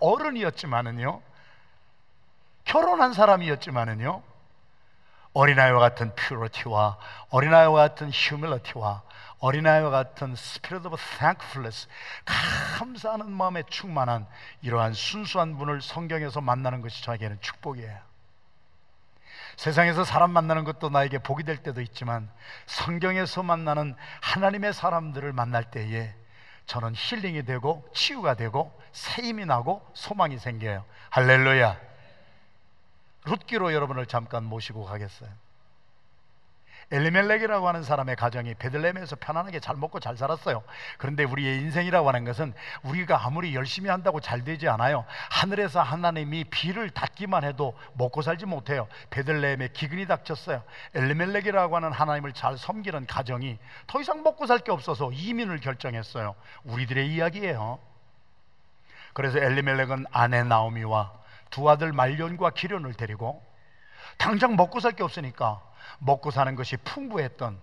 어른이었지만은요 0.00 1.20
결혼한 2.64 3.12
사람이었지만은요 3.12 4.22
어린아이와 5.34 5.78
같은 5.78 6.14
purity와 6.14 6.98
어린아이와 7.30 7.72
같은 7.88 8.10
humility와 8.10 9.02
어린아이와 9.38 9.90
같은 9.90 10.36
spirit 10.36 10.86
of 10.86 10.96
thankfulness 11.18 11.88
감사하는 12.78 13.30
마음에 13.30 13.62
충만한 13.68 14.26
이러한 14.60 14.92
순수한 14.92 15.56
분을 15.56 15.80
성경에서 15.80 16.40
만나는 16.40 16.80
것이 16.80 17.02
저에게는 17.02 17.38
축복이에요. 17.40 17.98
세상에서 19.56 20.04
사람 20.04 20.30
만나는 20.30 20.64
것도 20.64 20.90
나에게 20.90 21.18
복이 21.18 21.44
될 21.44 21.58
때도 21.58 21.80
있지만 21.82 22.30
성경에서 22.66 23.42
만나는 23.42 23.96
하나님의 24.20 24.72
사람들을 24.72 25.32
만날 25.32 25.64
때에 25.64 26.14
저는 26.66 26.94
힐링이 26.94 27.44
되고 27.44 27.84
치유가 27.92 28.34
되고 28.34 28.72
새 28.92 29.22
힘이 29.22 29.44
나고 29.44 29.86
소망이 29.94 30.38
생겨요. 30.38 30.84
할렐루야. 31.10 31.91
룻기로 33.24 33.72
여러분을 33.72 34.06
잠깐 34.06 34.44
모시고 34.44 34.84
가겠어요. 34.84 35.30
엘리멜렉이라고 36.90 37.66
하는 37.66 37.82
사람의 37.82 38.16
가정이 38.16 38.54
베들레헴에서 38.54 39.16
편안하게 39.16 39.60
잘 39.60 39.76
먹고 39.76 39.98
잘 39.98 40.14
살았어요. 40.18 40.62
그런데 40.98 41.24
우리의 41.24 41.56
인생이라고 41.60 42.06
하는 42.06 42.24
것은 42.26 42.52
우리가 42.82 43.24
아무리 43.24 43.54
열심히 43.54 43.88
한다고 43.88 44.20
잘 44.20 44.44
되지 44.44 44.68
않아요. 44.68 45.06
하늘에서 45.30 45.80
하나님이 45.80 46.44
비를 46.44 46.90
닫기만 46.90 47.44
해도 47.44 47.74
먹고 47.94 48.20
살지 48.20 48.44
못해요. 48.44 48.88
베들레헴에 49.08 49.68
기근이 49.68 50.06
닥쳤어요. 50.06 50.62
엘리멜렉이라고 50.94 51.76
하는 51.76 51.92
하나님을 51.92 52.34
잘 52.34 52.58
섬기는 52.58 53.06
가정이 53.06 53.58
더 53.86 54.00
이상 54.00 54.22
먹고 54.22 54.46
살 54.46 54.58
게 54.58 54.70
없어서 54.70 55.10
이민을 55.12 55.60
결정했어요. 55.60 56.34
우리들의 56.64 57.08
이야기예요. 57.08 57.78
그래서 59.14 59.38
엘리멜렉은 59.38 60.06
아내 60.12 60.42
나오미와 60.42 61.21
두 61.52 61.70
아들 61.70 61.92
말년과 61.92 62.50
기련을 62.50 62.94
데리고 62.94 63.40
당장 64.18 64.56
먹고 64.56 64.80
살 64.80 64.92
게 64.92 65.04
없으니까 65.04 65.62
먹고 66.00 66.32
사는 66.32 66.56
것이 66.56 66.76
풍부했던 66.78 67.60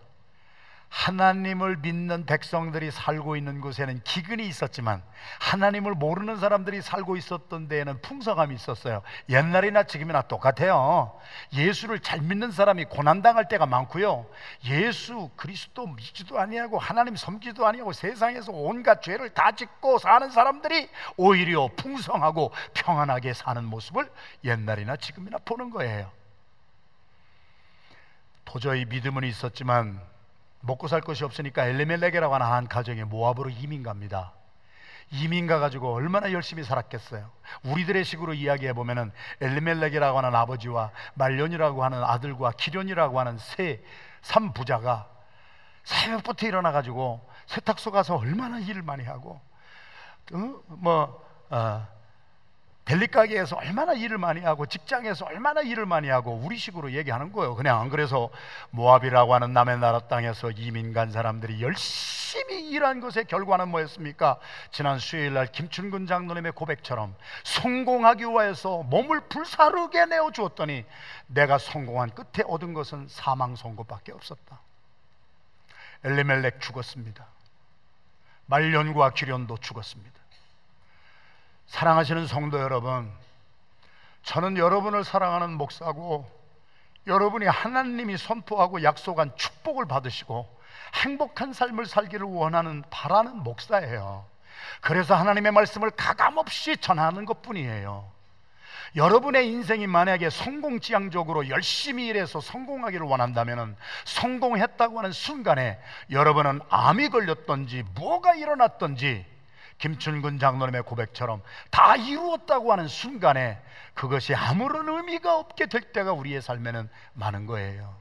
하나님을 0.89 1.77
믿는 1.77 2.25
백성들이 2.25 2.89
살고 2.89 3.36
있는 3.36 3.62
곳에는 3.62 4.01
기근이 4.03 4.48
있었지만 4.48 5.03
하나님을 5.39 5.93
모르는 5.93 6.38
사람들이 6.38 6.81
살고 6.81 7.15
있었던 7.15 7.67
데에는 7.67 8.01
풍성함이 8.01 8.55
있었어요. 8.55 9.03
옛날이나 9.29 9.84
지금이나 9.84 10.24
똑같아요. 10.24 11.19
예수를 11.53 12.00
잘 12.00 12.22
믿는 12.22 12.51
사람이 12.51 12.86
고난당할 12.86 13.48
때가 13.48 13.67
많고요. 13.67 14.25
예수 14.65 15.29
그리스도 15.36 15.86
믿지도 15.88 16.39
아니하고 16.39 16.79
하나님 16.79 17.15
섬기지도 17.15 17.67
아니하고 17.67 17.93
세상에서 17.93 18.51
온갖 18.51 19.03
죄를 19.03 19.29
다 19.29 19.51
짓고 19.51 20.00
사는 20.00 20.29
사람들이 20.31 20.89
오히려 21.17 21.69
풍성하고 21.75 22.51
평안하게 22.74 23.34
사는 23.34 23.63
모습을 23.63 24.12
옛날이나 24.43 24.96
지금이나 24.96 25.38
보는 25.46 25.69
거예요. 25.69 26.12
도저히 28.43 28.86
믿음은 28.86 29.24
있었지만 29.24 30.01
먹고 30.62 30.88
살 30.88 31.01
것이 31.01 31.24
없으니까 31.24 31.66
엘레멜렉이라고 31.66 32.34
하는 32.34 32.46
한 32.46 32.68
가정이 32.68 33.04
모압으로 33.04 33.50
이민 33.50 33.84
갑니다. 33.84 34.34
이민 35.12 35.48
가가지고 35.48 35.94
얼마나 35.94 36.32
열심히 36.32 36.63
살았겠어요. 36.63 37.30
우리들의 37.63 38.06
식으로 38.06 38.34
이야기해 38.34 38.74
보면은 38.74 39.12
엘리멜렉이라고 39.41 40.17
하는 40.17 40.36
아버지와 40.36 40.91
말년이라고 41.15 41.84
하는 41.84 42.04
아들과 42.04 42.52
기련이라고 42.52 43.19
하는 43.19 43.38
세 43.39 43.84
삼부자가 44.22 45.10
새벽부터 45.84 46.45
일어나 46.45 46.72
가지고 46.72 47.28
세탁소 47.48 47.91
가서 47.91 48.17
얼마나 48.17 48.60
일을 48.60 48.84
많이 48.84 49.04
하고 49.04 49.41
어? 50.32 50.62
뭐 50.67 51.28
어, 51.50 51.88
델리 52.89 53.06
가게에서 53.06 53.56
얼마나 53.58 53.93
일을 53.93 54.17
많이 54.17 54.41
하고 54.41 54.65
직장에서 54.65 55.25
얼마나 55.28 55.62
일을 55.62 55.86
많이 55.86 56.10
하고 56.10 56.34
우리식으로 56.34 56.93
얘기하는 56.93 57.32
거예요. 57.32 57.54
그냥 57.54 57.80
안 57.80 57.89
그래서 57.89 58.32
모압이라고 58.71 59.36
하는 59.36 59.54
남의 59.54 59.78
나라 59.78 59.99
땅에서 59.99 60.49
이민 60.49 60.91
간 60.91 61.12
사람들이 61.12 61.62
열심히 61.62 62.67
일한 62.71 62.99
것의 62.99 63.25
결과는 63.28 63.67
뭐였습니까? 63.67 64.39
지난 64.71 64.97
수요일 64.97 65.36
날 65.36 65.45
김춘근 65.45 66.08
장로님의 66.08 66.54
고백처럼 66.54 67.15
성공하기 67.43 68.23
위해서 68.23 68.82
몸을 68.82 69.19
불사르게 69.30 70.08
내어 70.08 70.32
주었더니 70.32 70.84
내가 71.28 71.60
성공한 71.60 72.10
끝에 72.10 72.43
얻은 72.47 72.73
것은 72.73 73.08
사망 73.08 73.56
선고밖에 73.56 74.13
없었다. 74.13 74.62
엘리멜렉 76.06 76.60
죽었습니다. 76.60 77.28
말년과 78.47 79.12
기련도 79.12 79.58
죽었습니다. 79.58 80.18
사랑하시는 81.69 82.25
성도 82.25 82.60
여러분, 82.60 83.10
저는 84.23 84.58
여러분을 84.58 85.03
사랑하는 85.03 85.53
목사고 85.53 86.29
여러분이 87.05 87.45
하나님이 87.45 88.17
선포하고 88.17 88.82
약속한 88.84 89.32
축복을 89.36 89.86
받으시고 89.86 90.47
행복한 91.03 91.53
삶을 91.53 91.86
살기를 91.86 92.25
원하는 92.25 92.84
바라는 92.89 93.43
목사예요. 93.43 94.25
그래서 94.82 95.15
하나님의 95.15 95.51
말씀을 95.51 95.91
가감없이 95.91 96.75
전하는 96.77 97.25
것 97.25 97.43
뿐이에요. 97.43 98.12
여러분의 98.95 99.47
인생이 99.47 99.86
만약에 99.86 100.32
성공지향적으로 100.32 101.49
열심히 101.49 102.08
일해서 102.08 102.41
성공하기를 102.41 103.05
원한다면 103.05 103.77
성공했다고 104.05 104.97
하는 104.97 105.12
순간에 105.12 105.79
여러분은 106.10 106.62
암이 106.69 107.10
걸렸던지 107.10 107.84
뭐가 107.93 108.34
일어났던지 108.34 109.23
김춘근 109.80 110.39
장로님의 110.39 110.84
고백처럼 110.84 111.42
다 111.72 111.96
이루었다고 111.96 112.72
하는 112.72 112.88
순간에 112.88 113.60
그것이 113.94 114.36
아무런 114.36 114.88
의미가 114.88 115.38
없게 115.38 115.65
될 115.65 115.82
때가 115.92 116.13
우리의 116.13 116.42
삶에는 116.42 116.89
많은 117.13 117.46
거예요. 117.48 117.98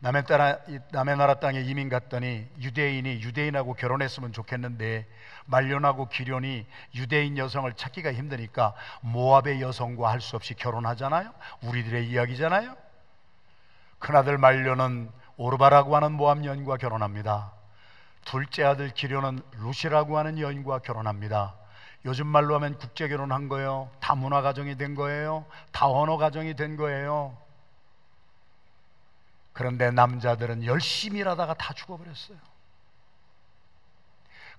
남의, 0.00 0.26
따라, 0.26 0.58
남의 0.92 1.16
나라 1.16 1.40
땅에 1.40 1.60
이민 1.60 1.88
갔더니 1.88 2.46
유대인이 2.60 3.20
유대인하고 3.20 3.74
결혼했으면 3.74 4.32
좋겠는데 4.32 5.08
말년하고 5.46 6.08
기련이 6.08 6.64
유대인 6.94 7.36
여성을 7.36 7.72
찾기가 7.72 8.12
힘드니까 8.12 8.74
모압의 9.00 9.60
여성과 9.60 10.08
할 10.10 10.20
수 10.20 10.36
없이 10.36 10.54
결혼하잖아요. 10.54 11.32
우리들의 11.62 12.08
이야기잖아요. 12.10 12.76
큰아들 13.98 14.38
말년은 14.38 15.10
오르바라고 15.36 15.96
하는 15.96 16.12
모압 16.12 16.44
여인과 16.44 16.76
결혼합니다. 16.76 17.57
둘째 18.24 18.64
아들 18.64 18.90
기료는 18.90 19.40
루시라고 19.60 20.18
하는 20.18 20.38
여인과 20.38 20.80
결혼합니다. 20.80 21.54
요즘 22.04 22.26
말로 22.26 22.54
하면 22.56 22.78
국제 22.78 23.08
결혼한 23.08 23.48
거예요. 23.48 23.90
다문화 24.00 24.42
가정이 24.42 24.76
된 24.76 24.94
거예요. 24.94 25.46
다 25.72 25.88
언어 25.88 26.16
가정이 26.16 26.54
된 26.54 26.76
거예요. 26.76 27.36
그런데 29.52 29.90
남자들은 29.90 30.64
열심히 30.64 31.20
일하다가 31.20 31.54
다 31.54 31.74
죽어버렸어요. 31.74 32.38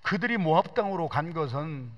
그들이 0.01 0.37
모압 0.37 0.73
땅으로 0.73 1.07
간 1.07 1.33
것은 1.33 1.91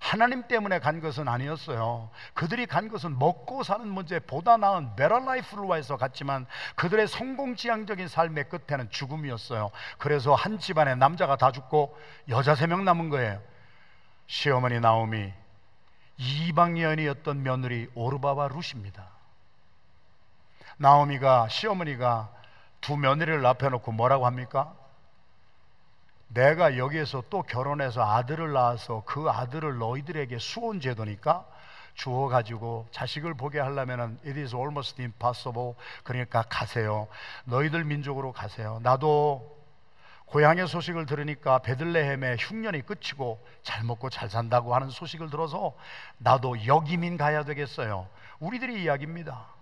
하나님 0.00 0.46
때문에 0.46 0.78
간 0.78 1.00
것은 1.00 1.26
아니었어요. 1.28 2.10
그들이 2.34 2.66
간 2.66 2.88
것은 2.88 3.18
먹고 3.18 3.62
사는 3.62 3.86
문제 3.86 4.20
보다 4.20 4.56
나은 4.56 4.94
better 4.96 5.18
life를 5.18 5.64
위해서 5.64 5.96
갔지만 5.96 6.46
그들의 6.76 7.08
성공지향적인 7.08 8.06
삶의 8.08 8.48
끝에는 8.48 8.90
죽음이었어요. 8.90 9.70
그래서 9.98 10.34
한 10.34 10.58
집안에 10.58 10.94
남자가 10.94 11.36
다 11.36 11.50
죽고 11.52 11.98
여자 12.28 12.54
세 12.54 12.66
명 12.66 12.84
남은 12.84 13.08
거예요. 13.10 13.40
시어머니 14.28 14.78
나오미 14.78 15.32
이방연이었던 16.18 17.42
며느리 17.42 17.88
오르바와 17.94 18.48
룻입니다. 18.48 19.06
나오미가 20.76 21.48
시어머니가 21.48 22.30
두 22.80 22.96
며느리를 22.96 23.44
앞에 23.44 23.68
놓고 23.68 23.92
뭐라고 23.92 24.26
합니까? 24.26 24.74
내가 26.28 26.76
여기에서 26.76 27.22
또 27.30 27.42
결혼해서 27.42 28.02
아들을 28.02 28.52
낳아서 28.52 29.02
그 29.06 29.28
아들을 29.28 29.78
너희들에게 29.78 30.38
수혼 30.38 30.80
제도니까 30.80 31.46
주어 31.94 32.28
가지고 32.28 32.86
자식을 32.92 33.34
보게 33.34 33.58
하려면은 33.58 34.18
it 34.24 34.38
is 34.38 34.54
almost 34.54 35.00
impossible. 35.00 35.74
그러니까 36.04 36.42
가세요. 36.42 37.08
너희들 37.44 37.84
민족으로 37.84 38.32
가세요. 38.32 38.78
나도 38.82 39.58
고향의 40.26 40.68
소식을 40.68 41.06
들으니까 41.06 41.58
베들레헴의 41.58 42.36
흉년이 42.38 42.82
끝이고 42.82 43.44
잘 43.62 43.82
먹고 43.82 44.10
잘 44.10 44.28
산다고 44.28 44.74
하는 44.74 44.90
소식을 44.90 45.30
들어서 45.30 45.74
나도 46.18 46.66
역이민 46.66 47.16
가야 47.16 47.44
되겠어요. 47.44 48.06
우리들이 48.38 48.82
이야기입니다. 48.82 49.57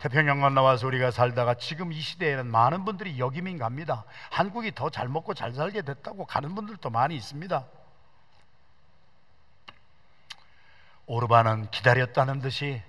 태평양 0.00 0.40
건너와서 0.40 0.86
우리가 0.86 1.10
살다가 1.10 1.54
지금 1.54 1.92
이 1.92 2.00
시대에는 2.00 2.46
많은 2.46 2.86
분들이 2.86 3.18
역이민 3.18 3.58
갑니다. 3.58 4.04
한국이 4.30 4.74
더 4.74 4.88
잘 4.88 5.08
먹고 5.08 5.34
잘 5.34 5.52
살게 5.52 5.82
됐다고 5.82 6.24
가는 6.24 6.54
분들도 6.54 6.88
많이 6.90 7.14
있습니다. 7.14 7.64
오르반은 11.06 11.70
기다렸다는 11.70 12.40
듯이 12.40 12.82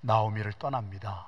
나오미를 0.00 0.52
떠납니다. 0.52 1.26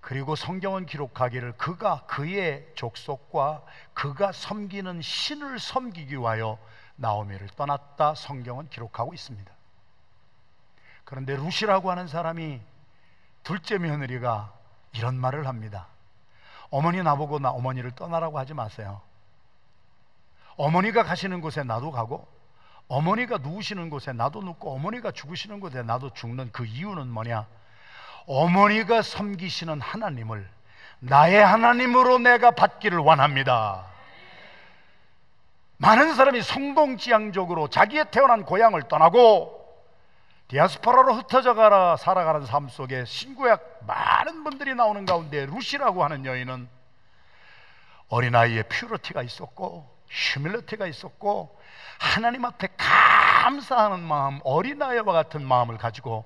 그리고 0.00 0.36
성경은 0.36 0.86
기록하기를 0.86 1.56
그가 1.56 2.04
그의 2.06 2.66
족속과 2.76 3.64
그가 3.94 4.30
섬기는 4.30 5.02
신을 5.02 5.58
섬기기 5.58 6.14
위하여 6.14 6.56
나오미를 6.94 7.48
떠났다 7.48 8.14
성경은 8.14 8.70
기록하고 8.70 9.12
있습니다. 9.12 9.52
그런데 11.04 11.34
루시라고 11.34 11.90
하는 11.90 12.06
사람이 12.06 12.60
둘째 13.42 13.78
며느리가 13.78 14.52
이런 14.92 15.16
말을 15.16 15.46
합니다. 15.46 15.86
어머니 16.70 17.02
나보고 17.02 17.38
나 17.38 17.50
어머니를 17.50 17.92
떠나라고 17.92 18.38
하지 18.38 18.54
마세요. 18.54 19.00
어머니가 20.56 21.02
가시는 21.02 21.40
곳에 21.40 21.62
나도 21.62 21.90
가고 21.90 22.26
어머니가 22.88 23.38
누우시는 23.38 23.88
곳에 23.88 24.12
나도 24.12 24.42
눕고 24.42 24.74
어머니가 24.74 25.12
죽으시는 25.12 25.60
곳에 25.60 25.82
나도 25.82 26.10
죽는 26.10 26.50
그 26.52 26.66
이유는 26.66 27.06
뭐냐? 27.08 27.46
어머니가 28.26 29.02
섬기시는 29.02 29.80
하나님을 29.80 30.48
나의 30.98 31.44
하나님으로 31.44 32.18
내가 32.18 32.50
받기를 32.50 32.98
원합니다. 32.98 33.86
많은 35.78 36.14
사람이 36.14 36.42
성공지향적으로 36.42 37.68
자기의 37.68 38.10
태어난 38.10 38.44
고향을 38.44 38.82
떠나고 38.82 39.59
디아스포라로 40.50 41.14
흩어져 41.14 41.54
가라 41.54 41.96
살아가는 41.96 42.44
삶 42.44 42.68
속에 42.68 43.04
신구약 43.04 43.82
많은 43.86 44.42
분들이 44.42 44.74
나오는 44.74 45.06
가운데 45.06 45.46
루시라고 45.46 46.02
하는 46.02 46.24
여인은 46.24 46.68
어린아이의 48.08 48.64
퓨러티가 48.64 49.22
있었고 49.22 49.88
휴밀러티가 50.08 50.88
있었고 50.88 51.56
하나님 52.00 52.44
앞에 52.44 52.66
감사하는 52.76 54.00
마음 54.00 54.40
어린아이와 54.42 55.04
같은 55.12 55.46
마음을 55.46 55.78
가지고 55.78 56.24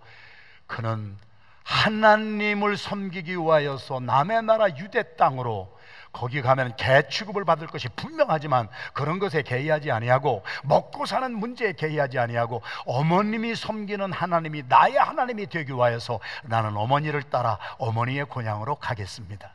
그는 0.67 1.19
하나님을 1.65 2.79
섬기기 2.79 3.37
위하여서 3.37 4.01
남의 4.01 4.43
나라 4.45 4.71
유대 4.79 5.17
땅으로 5.17 5.79
거기 6.15 6.41
가면 6.41 6.77
개 6.77 7.07
취급을 7.09 7.45
받을 7.45 7.67
것이 7.67 7.89
분명하지만 7.89 8.69
그런 8.95 9.19
것에 9.19 9.43
개의하지 9.43 9.91
아니하고 9.91 10.45
먹고 10.63 11.07
사는 11.07 11.31
문제에 11.37 11.73
개의하지 11.73 12.19
아니하고 12.21 12.63
어머님이 12.87 13.57
섬기는 13.57 14.13
하나님이 14.13 14.63
나의 14.69 14.95
하나님이 14.95 15.49
되기 15.49 15.73
위하여서 15.73 16.21
나는 16.45 16.77
어머니를 16.77 17.25
따라 17.25 17.59
어머니의 17.79 18.27
고향으로 18.27 18.77
가겠습니다. 18.77 19.53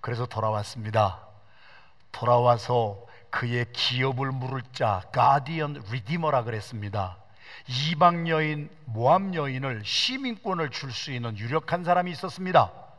그래서 0.00 0.24
돌아왔습니다. 0.24 1.20
돌아와서 2.12 3.04
그의 3.28 3.66
기업을 3.72 4.30
물을 4.30 4.62
자 4.72 5.02
가디언 5.12 5.84
리디머라 5.90 6.44
그랬습니다. 6.44 7.16
이방 7.66 8.28
여인 8.28 8.70
모압 8.86 9.34
여인을 9.34 9.82
시민권을 9.84 10.70
줄 10.70 10.92
수 10.92 11.10
있는 11.12 11.36
유력한 11.36 11.84
사람이 11.84 12.10
있었습니다. 12.12 12.89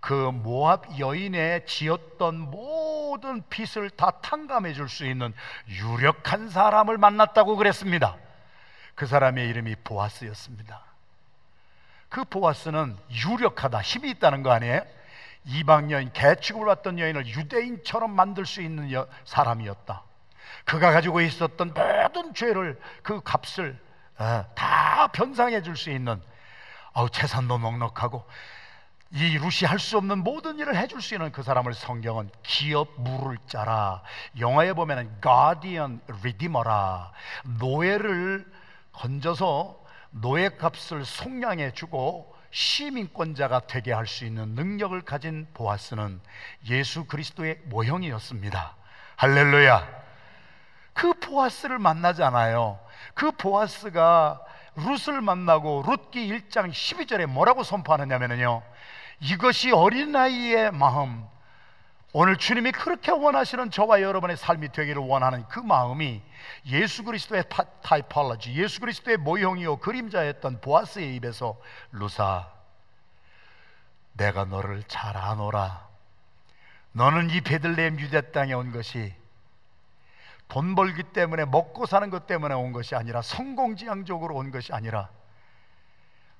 그 0.00 0.14
모압 0.14 0.98
여인의 0.98 1.66
지었던 1.66 2.38
모든 2.38 3.42
빚을 3.48 3.90
다 3.90 4.10
탕감해 4.22 4.72
줄 4.72 4.88
수 4.88 5.06
있는 5.06 5.34
유력한 5.68 6.48
사람을 6.48 6.96
만났다고 6.98 7.56
그랬습니다. 7.56 8.16
그 8.94 9.06
사람의 9.06 9.48
이름이 9.48 9.76
보아스였습니다. 9.84 10.82
그 12.08 12.24
보아스는 12.24 12.96
유력하다, 13.10 13.80
힘이 13.82 14.10
있다는 14.10 14.42
거 14.42 14.50
아니에요? 14.50 14.82
이방 15.44 15.90
여인, 15.90 16.12
개취급을 16.12 16.66
받던 16.66 16.98
여인을 16.98 17.26
유대인처럼 17.26 18.10
만들 18.10 18.44
수 18.46 18.60
있는 18.62 18.92
여, 18.92 19.06
사람이었다. 19.24 20.02
그가 20.64 20.92
가지고 20.92 21.20
있었던 21.20 21.72
모든 21.74 22.34
죄를 22.34 22.80
그 23.02 23.20
값을 23.22 23.78
어, 24.18 24.44
다 24.54 25.06
변상해 25.12 25.62
줄 25.62 25.76
수 25.76 25.90
있는 25.90 26.20
어, 26.92 27.08
재산도 27.08 27.58
넉넉하고 27.58 28.26
이 29.12 29.38
루시 29.38 29.66
할 29.66 29.78
수 29.78 29.96
없는 29.98 30.18
모든 30.18 30.58
일을 30.58 30.76
해줄 30.76 31.02
수 31.02 31.14
있는 31.14 31.32
그 31.32 31.42
사람을 31.42 31.74
성경은 31.74 32.30
기업 32.42 32.88
물을 33.00 33.38
자라 33.46 34.02
영화에 34.38 34.72
보면은 34.72 35.20
가디언 35.20 36.00
리디머라 36.22 37.12
노예를 37.58 38.46
건져서 38.92 39.80
노예 40.10 40.50
값을 40.50 41.04
속량해 41.04 41.72
주고 41.72 42.36
시민권자가 42.52 43.66
되게 43.66 43.92
할 43.92 44.06
수 44.06 44.24
있는 44.24 44.50
능력을 44.50 45.00
가진 45.02 45.46
보아스는 45.54 46.20
예수 46.68 47.04
그리스도의 47.06 47.60
모형이었습니다. 47.64 48.76
할렐루야. 49.16 50.00
그 50.92 51.12
보아스를 51.14 51.78
만나잖아요. 51.78 52.78
그 53.14 53.30
보아스가 53.32 54.40
룻을 54.74 55.20
만나고 55.20 55.82
룻기 55.86 56.28
1장 56.28 56.70
12절에 56.70 57.26
뭐라고 57.26 57.62
선포하느냐면요. 57.62 58.62
이것이 59.20 59.70
어린아이의 59.70 60.72
마음, 60.72 61.26
오늘 62.12 62.36
주님이 62.36 62.72
그렇게 62.72 63.12
원하시는 63.12 63.70
저와 63.70 64.02
여러분의 64.02 64.36
삶이 64.36 64.72
되기를 64.72 65.02
원하는 65.02 65.46
그 65.48 65.60
마음이 65.60 66.22
예수 66.66 67.04
그리스도의 67.04 67.44
타이폴로지, 67.82 68.54
예수 68.54 68.80
그리스도의 68.80 69.18
모형이요 69.18 69.76
그림자였던 69.76 70.60
보아스의 70.60 71.14
입에서 71.16 71.56
루사, 71.92 72.50
내가 74.14 74.44
너를 74.44 74.82
잘 74.88 75.16
아노라. 75.16 75.88
너는 76.92 77.30
이 77.30 77.40
베들레헴 77.40 78.00
유대 78.00 78.32
땅에 78.32 78.52
온 78.52 78.72
것이 78.72 79.14
돈 80.48 80.74
벌기 80.74 81.04
때문에 81.04 81.44
먹고 81.44 81.86
사는 81.86 82.10
것 82.10 82.26
때문에 82.26 82.54
온 82.54 82.72
것이 82.72 82.96
아니라 82.96 83.22
성공지향적으로 83.22 84.34
온 84.34 84.50
것이 84.50 84.72
아니라 84.72 85.08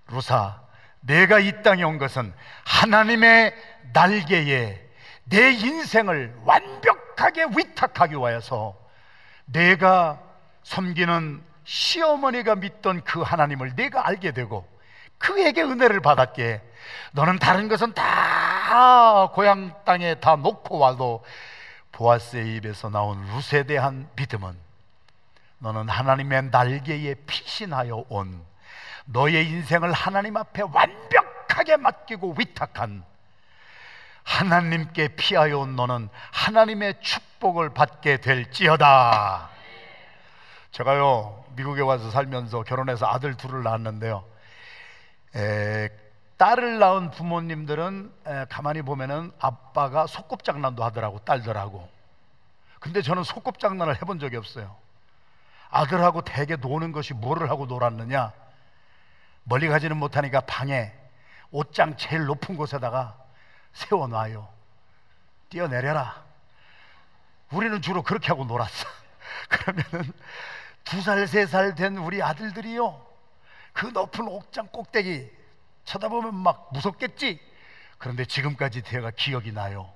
루사 0.09 0.61
내가 1.01 1.39
이 1.39 1.63
땅에 1.63 1.83
온 1.83 1.99
것은 1.99 2.33
하나님의 2.65 3.55
날개에 3.93 4.89
내 5.25 5.53
인생을 5.53 6.35
완벽하게 6.45 7.47
위탁하기 7.57 8.15
위하여서 8.17 8.77
내가 9.47 10.21
섬기는 10.63 11.43
시어머니가 11.65 12.57
믿던 12.57 13.03
그 13.05 13.23
하나님을 13.23 13.77
내가 13.77 14.07
알게 14.07 14.33
되고 14.33 14.67
그에게 15.19 15.63
은혜를 15.63 16.01
받았기에 16.01 16.63
너는 17.13 17.39
다른 17.39 17.69
것은 17.69 17.95
다 17.95 19.31
고향 19.35 19.75
땅에 19.85 20.15
다 20.15 20.37
놓고 20.37 20.79
와도 20.79 21.25
보아스의 21.93 22.57
입에서 22.57 22.89
나온 22.89 23.23
룻에 23.27 23.65
대한 23.65 24.09
믿음은 24.17 24.57
너는 25.59 25.89
하나님의 25.89 26.45
날개에 26.51 27.15
피신하여 27.27 28.07
온 28.09 28.50
너의 29.13 29.49
인생을 29.49 29.93
하나님 29.93 30.37
앞에 30.37 30.63
완벽하게 30.63 31.77
맡기고 31.77 32.37
위탁한 32.39 33.05
하나님께 34.23 35.09
피하여 35.17 35.59
온 35.59 35.75
너는 35.75 36.09
하나님의 36.33 37.01
축복을 37.01 37.71
받게 37.71 38.19
될지어다. 38.19 39.51
제가요 40.71 41.45
미국에 41.57 41.83
와서 41.83 42.11
살면서 42.11 42.63
결혼해서 42.63 43.07
아들 43.07 43.37
둘을 43.37 43.65
낳았는데요. 43.65 44.25
에, 45.35 45.89
딸을 46.37 46.79
낳은 46.79 47.11
부모님들은 47.11 48.13
에, 48.27 48.45
가만히 48.49 48.83
보면은 48.83 49.33
아빠가 49.41 50.07
소꿉장난도 50.07 50.85
하더라고 50.85 51.19
딸들하고. 51.21 51.89
근데 52.79 53.03
저는 53.03 53.25
소꿉장난을 53.25 53.97
해본 53.97 54.21
적이 54.21 54.37
없어요. 54.37 54.77
아들하고 55.71 56.23
대개 56.23 56.57
노는 56.57 56.93
것이 56.93 57.15
뭐를 57.15 57.51
하고 57.51 57.67
놀았느냐? 57.67 58.33
멀리 59.51 59.67
가지는 59.67 59.97
못하니까 59.97 60.43
방에 60.43 60.93
옷장 61.51 61.97
제일 61.97 62.25
높은 62.27 62.57
곳에다가 62.57 63.19
세워놔요. 63.73 64.49
뛰어내려라. 65.49 66.25
우리는 67.51 67.83
주로 67.83 68.05
그렇게 68.05 68.29
하고 68.29 68.45
놀았어. 68.45 68.87
그러면은 69.51 70.13
두 70.85 71.03
살, 71.03 71.27
세 71.27 71.47
살 71.47 71.75
된 71.75 71.97
우리 71.97 72.23
아들들이요. 72.23 73.05
그 73.73 73.87
높은 73.87 74.29
옥장 74.29 74.69
꼭대기 74.69 75.29
쳐다보면 75.85 76.33
막 76.33 76.69
무섭겠지? 76.73 77.41
그런데 77.99 78.25
지금까지 78.27 78.83
제가 78.83 79.11
기억이 79.11 79.51
나요. 79.51 79.93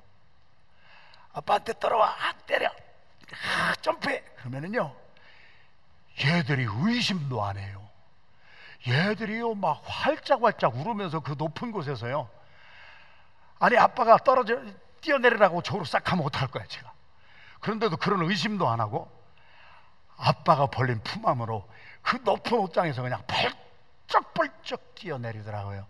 아빠한테 1.32 1.74
떨어와, 1.78 2.08
아, 2.10 2.32
때려, 2.46 2.68
아, 2.68 3.74
점프해. 3.82 4.20
그러면은요, 4.38 4.92
얘들이 6.24 6.66
의심도 6.68 7.44
안 7.44 7.56
해요. 7.56 7.83
얘들이요, 8.86 9.54
막 9.54 9.82
활짝활짝 9.84 10.76
울으면서 10.76 11.20
그 11.20 11.34
높은 11.38 11.72
곳에서요, 11.72 12.28
아니 13.58 13.78
아빠가 13.78 14.18
떨어져 14.18 14.60
뛰어내리라고 15.00 15.62
저로 15.62 15.84
싹 15.84 16.12
하면 16.12 16.24
어떡할 16.26 16.48
거야 16.48 16.64
제가. 16.66 16.92
그런데도 17.60 17.96
그런 17.96 18.22
의심도 18.22 18.68
안 18.68 18.80
하고 18.80 19.10
아빠가 20.16 20.66
벌린 20.66 21.00
품안으로 21.02 21.66
그 22.02 22.16
높은 22.24 22.58
옷장에서 22.58 23.02
그냥 23.02 23.22
벌쩍벌쩍 24.06 24.94
뛰어내리더라고요. 24.94 25.86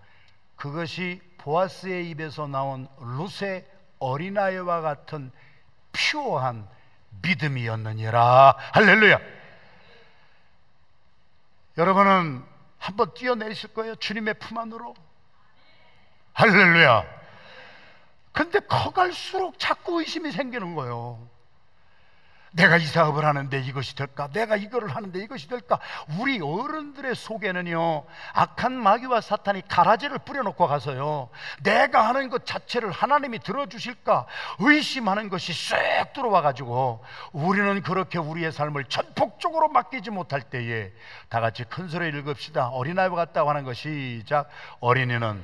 그것이 0.56 1.20
보아스의 1.38 2.08
입에서 2.10 2.46
나온 2.46 2.88
루세 3.00 3.68
어린아이와 3.98 4.80
같은 4.82 5.32
퓨어한 5.92 6.68
믿음이었느니라. 7.22 8.56
할렐루야! 8.72 9.18
여러분은 11.76 12.53
한번 12.84 13.14
뛰어내리실 13.14 13.72
거예요? 13.72 13.94
주님의 13.94 14.34
품 14.34 14.58
안으로? 14.58 14.94
할렐루야. 16.34 17.02
근데 18.32 18.60
커갈수록 18.60 19.58
자꾸 19.58 20.00
의심이 20.00 20.30
생기는 20.32 20.74
거예요 20.74 21.26
내가 22.54 22.76
이 22.76 22.86
사업을 22.86 23.24
하는데 23.24 23.58
이것이 23.60 23.96
될까? 23.96 24.28
내가 24.28 24.54
이거를 24.54 24.88
하는데 24.88 25.18
이것이 25.18 25.48
될까? 25.48 25.80
우리 26.20 26.40
어른들의 26.40 27.16
속에는요, 27.16 28.04
악한 28.32 28.72
마귀와 28.72 29.22
사탄이 29.22 29.66
가라지를 29.66 30.18
뿌려놓고 30.18 30.68
가서요, 30.68 31.30
내가 31.64 32.08
하는 32.08 32.28
것 32.28 32.46
자체를 32.46 32.92
하나님이 32.92 33.40
들어주실까? 33.40 34.26
의심하는 34.60 35.30
것이 35.30 35.52
쏙 35.52 36.12
들어와가지고, 36.12 37.04
우리는 37.32 37.82
그렇게 37.82 38.18
우리의 38.18 38.52
삶을 38.52 38.84
전폭적으로 38.84 39.68
맡기지 39.68 40.10
못할 40.10 40.40
때에, 40.42 40.92
다 41.28 41.40
같이 41.40 41.64
큰 41.64 41.88
소리 41.88 42.08
읽읍시다. 42.08 42.68
어린아이와 42.68 43.16
같다고 43.16 43.50
하는 43.50 43.64
것이, 43.64 44.20
시작. 44.20 44.48
어린이는 44.78 45.42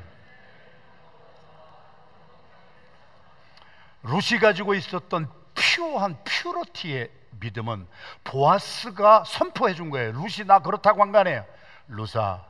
룻이 4.04 4.38
가지고 4.38 4.74
있었던 4.74 5.39
pure한 5.60 6.16
purity의 6.24 7.10
믿음은 7.40 7.86
보아스가 8.24 9.24
선포해 9.24 9.74
준 9.74 9.90
거예요. 9.90 10.12
룻이 10.12 10.44
나 10.44 10.60
그렇다고 10.60 11.02
한거 11.02 11.18
아니에요. 11.18 11.44
룻아 11.88 12.40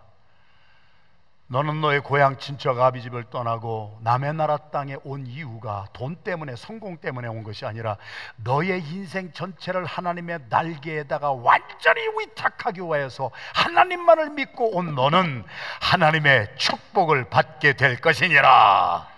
너는 1.53 1.81
너의 1.81 2.01
고향 2.01 2.39
친척 2.39 2.79
아비 2.79 3.03
집을 3.03 3.25
떠나고 3.25 3.99
남의 4.03 4.35
나라 4.35 4.57
땅에 4.57 4.97
온 5.03 5.27
이유가 5.27 5.87
돈 5.93 6.15
때문에 6.15 6.55
성공 6.55 6.99
때문에 6.99 7.27
온 7.27 7.43
것이 7.43 7.67
아니라 7.67 7.97
너의 8.37 8.81
인생 8.85 9.33
전체를 9.33 9.85
하나님의 9.85 10.45
날개에다가 10.49 11.33
완전히 11.33 12.03
위탁하기 12.21 12.83
위해서 12.83 13.33
하나님만을 13.55 14.31
믿고 14.31 14.77
온 14.77 14.95
너는 14.95 15.45
하나님의 15.81 16.55
축복을 16.57 17.31
받게 17.31 17.73
될 17.73 18.01
것이니라. 18.01 19.09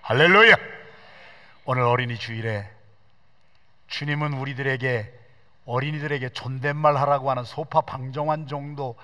할렐루야. 0.00 0.54
오늘 1.66 1.82
어린이 1.82 2.16
주일에 2.16 2.70
주님은 3.88 4.34
우리들에게 4.34 5.12
어린이들에게 5.64 6.28
존댓말 6.30 6.96
하라고 6.96 7.30
하는 7.30 7.44
소파 7.44 7.80
방정환 7.80 8.46
정도 8.46 8.96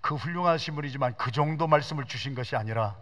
그 0.00 0.14
훌륭하신 0.14 0.74
분이지만 0.74 1.16
그 1.16 1.30
정도 1.30 1.66
말씀을 1.66 2.04
주신 2.04 2.34
것이 2.34 2.56
아니라 2.56 2.96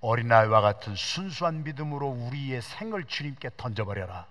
어린아이와 0.00 0.60
같은 0.60 0.94
순수한 0.94 1.64
믿음으로 1.64 2.08
우리의 2.08 2.62
생을 2.62 3.04
주님께 3.04 3.50
던져버려라. 3.56 4.26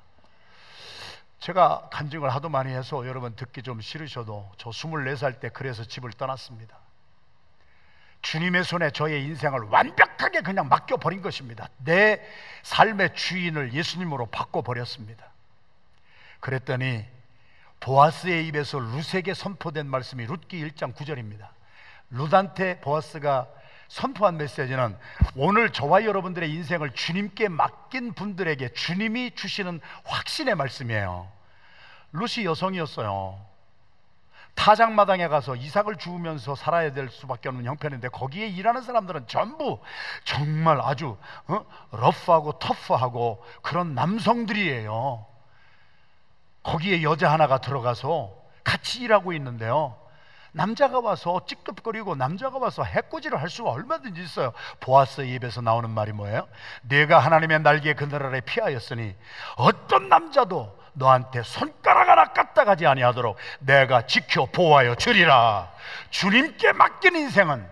제가 1.40 1.90
간증을 1.92 2.30
하도 2.34 2.50
많이 2.50 2.74
해서 2.74 3.06
여러분 3.06 3.36
듣기 3.36 3.62
좀 3.62 3.80
싫으셔도 3.82 4.50
저 4.58 4.70
24살 4.70 5.40
때 5.40 5.50
그래서 5.50 5.84
집을 5.84 6.12
떠났습니다. 6.14 6.78
주님의 8.22 8.64
손에 8.64 8.90
저의 8.90 9.24
인생을 9.26 9.62
완벽하게 9.70 10.42
그냥 10.42 10.68
맡겨버린 10.68 11.22
것입니다. 11.22 11.70
내 11.78 12.20
삶의 12.64 13.14
주인을 13.14 13.74
예수님으로 13.74 14.28
바꿔버렸습니다. 14.28 15.26
그랬더니 16.40 17.06
보아스의 17.80 18.48
입에서 18.48 18.80
룻에게 18.80 19.34
선포된 19.34 19.88
말씀이 19.88 20.26
룻기 20.26 20.64
1장 20.66 20.94
9절입니다. 20.94 21.48
룻한테 22.10 22.80
보아스가 22.80 23.48
선포한 23.88 24.38
메시지는 24.38 24.98
오늘 25.36 25.72
저와 25.72 26.04
여러분들의 26.04 26.52
인생을 26.52 26.92
주님께 26.92 27.48
맡긴 27.50 28.14
분들에게 28.14 28.74
주님이 28.74 29.36
주시는 29.36 29.80
확신의 30.04 30.56
말씀이에요. 30.56 31.32
룻이 32.14 32.46
여성이었어요. 32.46 33.48
타작마당에 34.56 35.28
가서 35.28 35.56
이삭을 35.56 35.98
주우면서 35.98 36.56
살아야 36.56 36.92
될 36.92 37.10
수밖에 37.10 37.48
없는 37.48 37.66
형편인데 37.66 38.10
거기에 38.10 38.48
일하는 38.48 38.82
사람들은 38.82 39.28
전부 39.28 39.80
정말 40.24 40.82
아주 40.82 41.16
어? 41.48 41.66
러프하고 41.92 42.58
터프하고 42.58 43.46
그런 43.62 43.94
남성들이에요. 43.94 45.37
거기에 46.68 47.02
여자 47.02 47.32
하나가 47.32 47.60
들어가서 47.60 48.34
같이 48.66 49.00
일하고 49.00 49.32
있는데요. 49.32 49.96
남자가 50.52 51.00
와서 51.00 51.46
찌급거리고 51.46 52.16
남자가 52.16 52.58
와서 52.58 52.84
해코지를 52.84 53.42
할 53.42 53.50
수가 53.50 53.70
얼마든지 53.70 54.22
있어요. 54.22 54.52
보아스 54.82 55.22
입에서 55.22 55.62
나오는 55.62 55.90
말이 55.90 56.12
뭐예요? 56.12 56.46
내가 56.82 57.20
하나님의 57.20 57.62
날개 57.62 57.94
그늘 57.94 58.22
아래 58.22 58.42
피하였으니 58.42 59.16
어떤 59.56 60.10
남자도 60.10 60.78
너한테 60.92 61.44
손가락 61.44 62.10
하나 62.10 62.26
까딱하지 62.34 62.86
아니하도록 62.86 63.38
내가 63.60 64.06
지켜 64.06 64.46
보호하여 64.46 64.96
주리라. 64.96 65.72
주님께 66.10 66.74
맡긴 66.74 67.16
인생은 67.16 67.66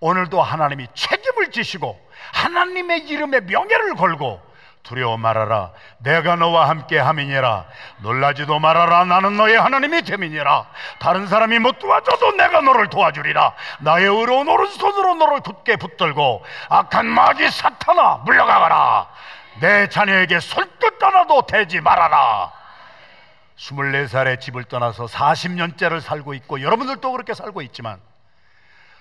오늘도 0.00 0.42
하나님이 0.42 0.88
책임을 0.94 1.52
지시고 1.52 2.00
하나님의 2.32 3.06
이름에 3.06 3.40
명예를 3.40 3.94
걸고 3.94 4.49
두려워 4.82 5.16
말아라. 5.16 5.70
내가 5.98 6.36
너와 6.36 6.68
함께 6.68 6.98
함이니라. 6.98 7.66
놀라지도 7.98 8.58
말아라. 8.58 9.04
나는 9.04 9.36
너의 9.36 9.58
하나님이 9.58 10.02
됨이니라. 10.02 10.66
다른 10.98 11.26
사람이 11.26 11.58
못 11.58 11.78
도와줘도 11.78 12.32
내가 12.32 12.60
너를 12.60 12.88
도와주리라. 12.88 13.54
나의 13.80 14.06
의로운 14.06 14.48
오른손으로 14.48 15.14
너를 15.14 15.40
굳게 15.40 15.76
붙들고 15.76 16.44
악한 16.68 17.06
마귀 17.06 17.50
사탄아 17.50 18.22
물러가거라. 18.24 19.08
내 19.60 19.88
자녀에게 19.88 20.40
손끝 20.40 21.02
하나도 21.02 21.42
대지 21.46 21.80
말아라. 21.80 22.52
24살에 23.56 24.40
집을 24.40 24.64
떠나서 24.64 25.04
40년째를 25.04 26.00
살고 26.00 26.32
있고 26.34 26.62
여러분들도 26.62 27.12
그렇게 27.12 27.34
살고 27.34 27.60
있지만 27.62 28.00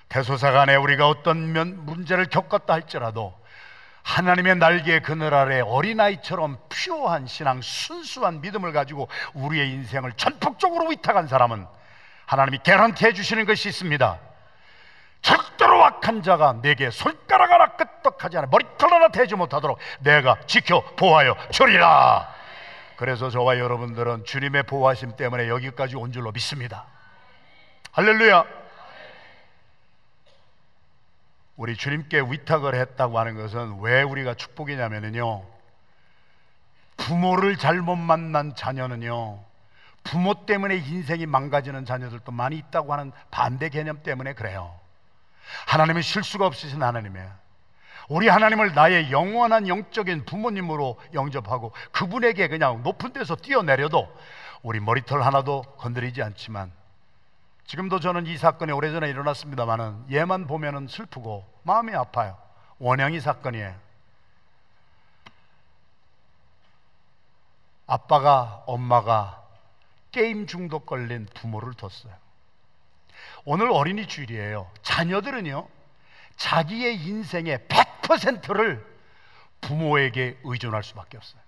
대소사간에 0.10 0.76
우리가 0.76 1.08
어떤 1.08 1.54
면, 1.54 1.86
문제를 1.86 2.26
겪었다 2.26 2.74
할지라도 2.74 3.34
하나님의 4.10 4.56
날개 4.56 5.00
그늘 5.00 5.36
아래 5.36 5.62
어린아이처럼 5.62 6.58
퓨어한 6.68 7.28
신앙, 7.28 7.62
순수한 7.62 8.42
믿음을 8.42 8.72
가지고 8.72 9.08
우리의 9.36 9.70
인생을 9.70 10.14
전폭적으로 10.14 10.88
위탁한 10.88 11.28
사람은 11.28 11.68
하나님이 12.26 12.60
개런티 12.64 13.06
해 13.06 13.14
주시는 13.14 13.46
것이 13.46 13.70
있습니다. 13.70 14.20
절대로 15.22 15.86
악한 15.86 16.24
자가 16.24 16.54
내게 16.62 16.90
손가락 16.90 17.52
하나 17.52 17.68
끄떡하지 17.68 18.38
않아 18.40 18.48
머리털 18.50 18.92
하나 18.92 19.10
대지 19.10 19.36
못하도록 19.36 19.78
내가 20.00 20.38
지켜 20.48 20.82
보호하여 20.96 21.36
주리라. 21.52 22.34
그래서 22.96 23.30
저와 23.30 23.60
여러분들은 23.60 24.26
주님의 24.26 24.64
보호하심 24.64 25.18
때문에 25.18 25.50
여기까지 25.50 25.96
온 25.96 26.12
줄로 26.12 26.32
믿습니다. 26.32 26.86
할렐루야. 27.92 28.59
우리 31.60 31.76
주님께 31.76 32.22
위탁을 32.22 32.74
했다고 32.74 33.20
하는 33.20 33.36
것은 33.36 33.82
왜 33.82 34.02
우리가 34.02 34.34
축복이냐면요. 34.34 35.44
부모를 36.96 37.58
잘못 37.58 37.98
만난 37.98 38.56
자녀는요. 38.56 39.44
부모 40.06 40.46
때문에 40.46 40.78
인생이 40.78 41.26
망가지는 41.26 41.84
자녀들도 41.84 42.32
많이 42.32 42.56
있다고 42.56 42.94
하는 42.94 43.12
반대 43.30 43.68
개념 43.68 44.02
때문에 44.04 44.36
그래요. 44.36 44.74
하나님은 45.68 46.02
실수가 46.02 46.46
없으신 46.46 46.82
하나님이에요. 46.82 47.30
우리 48.08 48.30
하나님을 48.30 48.74
나의 48.74 49.12
영원한 49.12 49.68
영적인 49.68 50.24
부모님으로 50.24 50.98
영접하고 51.14 51.74
그분에게 51.92 52.48
그냥 52.48 52.84
높은 52.84 53.12
데서 53.12 53.36
뛰어내려도 53.36 54.08
우리 54.62 54.80
머리털 54.80 55.22
하나도 55.24 55.64
건드리지 55.78 56.24
않지만 56.24 56.72
지금도 57.70 58.00
저는 58.00 58.26
이 58.26 58.36
사건이 58.36 58.72
오래전에 58.72 59.08
일어났습니다만은 59.12 60.06
얘만 60.12 60.48
보면은 60.48 60.88
슬프고 60.88 61.46
마음이 61.62 61.94
아파요. 61.94 62.36
원형이 62.80 63.20
사건이에요. 63.20 63.76
아빠가 67.86 68.64
엄마가 68.66 69.44
게임 70.12 70.48
중독 70.48 70.88
걸린 70.88 71.28
부모를 71.36 71.76
뒀어요. 71.76 72.12
오늘 73.46 73.70
어린이 73.72 74.08
주일이에요. 74.08 74.68
자녀들은요, 74.82 75.68
자기의 76.38 76.96
인생의 77.06 77.68
100%를 77.68 78.84
부모에게 79.62 80.40
의존할 80.44 80.82
수밖에 80.82 81.18
없어요. 81.18 81.40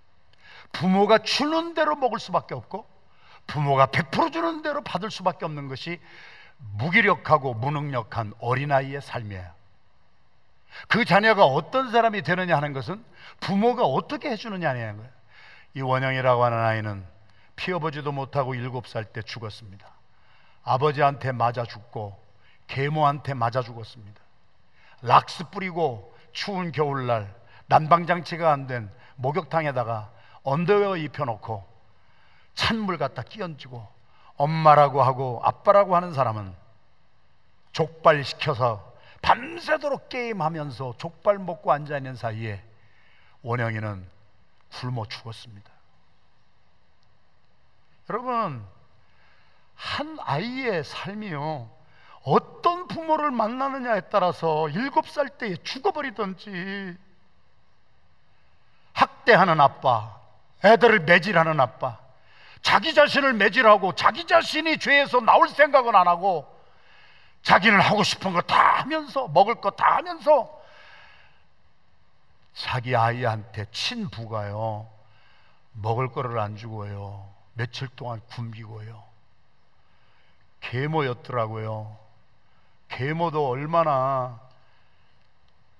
부모가 0.71 1.17
주는 1.17 1.73
대로 1.73 1.95
먹을 1.95 2.19
수밖에 2.19 2.53
없고, 2.53 2.90
부모가 3.51 3.87
100% 3.87 4.31
주는 4.31 4.61
대로 4.61 4.81
받을 4.81 5.11
수밖에 5.11 5.43
없는 5.43 5.67
것이 5.67 5.99
무기력하고 6.57 7.53
무능력한 7.53 8.33
어린아이의 8.39 9.01
삶이에요. 9.01 9.51
그 10.87 11.03
자녀가 11.03 11.45
어떤 11.45 11.91
사람이 11.91 12.21
되느냐 12.21 12.55
하는 12.55 12.71
것은 12.71 13.03
부모가 13.41 13.83
어떻게 13.83 14.29
해주느냐는 14.29 14.95
거예요. 14.97 15.11
이 15.73 15.81
원영이라고 15.81 16.43
하는 16.45 16.57
아이는 16.59 17.05
피어보지도 17.57 18.13
못하고 18.13 18.55
일곱 18.55 18.87
살때 18.87 19.21
죽었습니다. 19.23 19.85
아버지한테 20.63 21.33
맞아 21.33 21.65
죽고 21.65 22.17
계모한테 22.67 23.33
맞아 23.33 23.61
죽었습니다. 23.61 24.21
락스 25.01 25.49
뿌리고 25.49 26.15
추운 26.31 26.71
겨울날 26.71 27.35
난방장치가 27.67 28.49
안 28.49 28.67
된 28.67 28.89
목욕탕에다가 29.17 30.09
언더웨어 30.43 30.95
입혀놓고 30.97 31.70
찬물 32.55 32.97
갖다 32.97 33.23
끼얹고 33.23 33.87
엄마라고 34.37 35.01
하고 35.01 35.41
아빠라고 35.43 35.95
하는 35.95 36.13
사람은 36.13 36.55
족발시켜서 37.71 38.91
밤새도록 39.21 40.09
게임하면서 40.09 40.95
족발 40.97 41.37
먹고 41.37 41.71
앉아있는 41.71 42.15
사이에 42.15 42.63
원영이는 43.43 44.07
굶어 44.71 45.05
죽었습니다. 45.05 45.69
여러분, 48.09 48.65
한 49.75 50.17
아이의 50.19 50.83
삶이요. 50.83 51.69
어떤 52.23 52.87
부모를 52.87 53.31
만나느냐에 53.31 54.01
따라서 54.11 54.69
일곱 54.69 55.07
살 55.07 55.29
때에 55.29 55.55
죽어버리든지 55.57 56.97
학대하는 58.93 59.59
아빠, 59.59 60.19
애들을 60.63 61.01
매질하는 61.01 61.59
아빠, 61.59 62.00
자기 62.61 62.93
자신을 62.93 63.33
매질하고 63.33 63.95
자기 63.95 64.25
자신이 64.25 64.77
죄에서 64.77 65.19
나올 65.21 65.49
생각은 65.49 65.95
안 65.95 66.07
하고 66.07 66.47
자기는 67.43 67.79
하고 67.79 68.03
싶은 68.03 68.33
거 68.33 68.41
다 68.41 68.79
하면서 68.81 69.27
먹을 69.29 69.55
거 69.55 69.71
다 69.71 69.97
하면서 69.97 70.61
자기 72.53 72.95
아이한테 72.95 73.65
친부가요 73.71 74.87
먹을 75.73 76.11
거를 76.11 76.37
안 76.39 76.55
주고요 76.57 77.27
며칠 77.53 77.87
동안 77.95 78.21
굶기고요. 78.29 79.03
계모였더라고요. 80.61 81.97
계모도 82.89 83.49
얼마나 83.49 84.39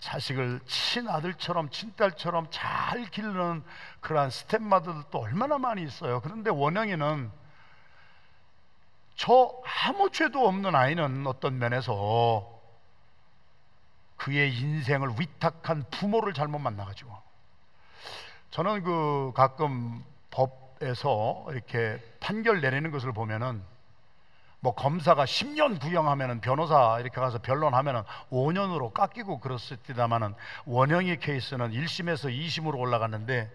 자식을 0.02 0.60
친아들처럼 0.66 1.70
친딸처럼 1.70 2.48
잘 2.50 3.06
기르는 3.06 3.64
그러한 4.02 4.32
스텝마들도 4.32 5.18
얼마나 5.18 5.58
많이 5.60 5.84
있어요. 5.84 6.20
그런데 6.22 6.50
원영이는 6.50 7.32
저 9.16 9.62
아무 9.86 10.10
죄도 10.10 10.48
없는 10.48 10.74
아이는 10.76 11.26
어떤 11.28 11.60
면에서 11.60 12.60
그의 14.18 14.56
인생을 14.56 15.20
위탁한 15.20 15.86
부모를 15.92 16.34
잘못 16.34 16.60
만나가지고. 16.60 17.16
저는 18.50 18.84
그 18.84 19.32
가끔 19.36 20.04
법에서 20.32 21.46
이렇게 21.52 22.04
판결 22.20 22.60
내리는 22.60 22.90
것을 22.90 23.14
보면은 23.14 23.64
뭐 24.62 24.76
검사가 24.76 25.26
10년 25.26 25.82
구형하면은 25.82 26.40
변호사 26.40 27.00
이렇게 27.00 27.20
가서 27.20 27.40
변론하면은 27.40 28.04
5년으로 28.32 28.94
깎이고 28.94 29.42
때다마는 29.84 30.36
원형의 30.66 31.20
케이스는 31.20 31.72
1심에서 31.72 32.30
2심으로 32.32 32.78
올라갔는데 32.78 33.52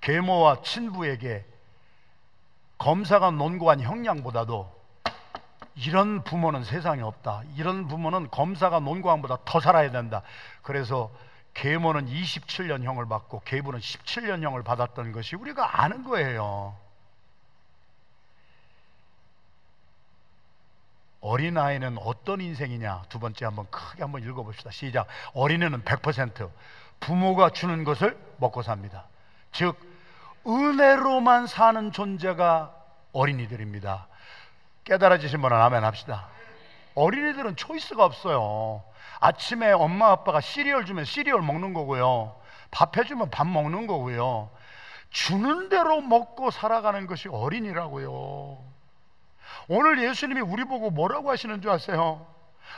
계모와 0.00 0.62
친부에게 0.62 1.44
검사가 2.78 3.30
논고한 3.30 3.80
형량보다도 3.80 4.78
이런 5.76 6.24
부모는 6.24 6.64
세상에 6.64 7.02
없다. 7.02 7.42
이런 7.56 7.86
부모는 7.86 8.30
검사가 8.30 8.80
논고한보다 8.80 9.38
더 9.44 9.60
살아야 9.60 9.92
된다. 9.92 10.22
그래서 10.62 11.10
계모는 11.54 12.06
27년형을 12.06 13.08
받고 13.08 13.42
계부는 13.44 13.78
17년형을 13.78 14.64
받았던 14.64 15.12
것이 15.12 15.36
우리가 15.36 15.82
아는 15.82 16.02
거예요. 16.02 16.76
어린아이는 21.20 21.98
어떤 21.98 22.40
인생이냐? 22.40 23.04
두 23.08 23.18
번째 23.18 23.44
한번 23.44 23.66
크게 23.70 24.02
한번 24.02 24.22
읽어봅시다. 24.22 24.70
시작. 24.70 25.06
어린애는 25.34 25.82
100% 25.82 26.50
부모가 27.00 27.50
주는 27.50 27.84
것을 27.84 28.16
먹고 28.38 28.62
삽니다. 28.62 29.06
즉, 29.52 29.76
은혜로만 30.46 31.46
사는 31.46 31.92
존재가 31.92 32.74
어린이들입니다. 33.12 34.06
깨달아지신 34.84 35.42
분은 35.42 35.56
아멘 35.56 35.84
합시다. 35.84 36.28
어린이들은 36.94 37.56
초이스가 37.56 38.04
없어요. 38.04 38.82
아침에 39.20 39.72
엄마 39.72 40.10
아빠가 40.10 40.40
시리얼 40.40 40.84
주면 40.84 41.04
시리얼 41.04 41.42
먹는 41.42 41.74
거고요. 41.74 42.34
밥 42.70 42.96
해주면 42.96 43.30
밥 43.30 43.46
먹는 43.46 43.86
거고요. 43.86 44.50
주는 45.10 45.68
대로 45.68 46.00
먹고 46.00 46.50
살아가는 46.50 47.06
것이 47.06 47.28
어린이라고요. 47.28 48.58
오늘 49.68 50.02
예수님이 50.02 50.40
우리 50.40 50.64
보고 50.64 50.90
뭐라고 50.90 51.30
하시는 51.30 51.60
줄 51.60 51.70
아세요? 51.70 52.26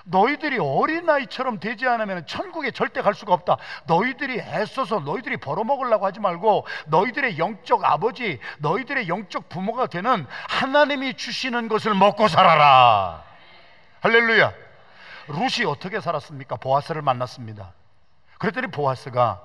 너희들이 0.05 0.59
어린아이처럼 0.59 1.59
되지 1.61 1.87
않으면 1.87 2.27
천국에 2.27 2.71
절대 2.71 3.03
갈 3.03 3.15
수가 3.15 3.33
없다. 3.35 3.57
너희들이 3.87 4.39
애써서 4.41 5.01
너희들이 5.01 5.37
벌어먹으려고 5.37 6.07
하지 6.07 6.21
말고 6.21 6.67
너희들의 6.87 7.39
영적 7.39 7.85
아버지, 7.85 8.39
너희들의 8.59 9.09
영적 9.09 9.49
부모가 9.49 9.87
되는 9.87 10.27
하나님이 10.49 11.15
주시는 11.15 11.69
것을 11.69 11.95
먹고 11.95 12.29
살아라. 12.29 13.25
할렐루야. 14.01 14.53
룻이 15.29 15.65
어떻게 15.67 16.01
살았습니까? 16.01 16.57
보아스를 16.57 17.03
만났습니다. 17.03 17.73
그랬더니 18.39 18.69
보아스가 18.69 19.43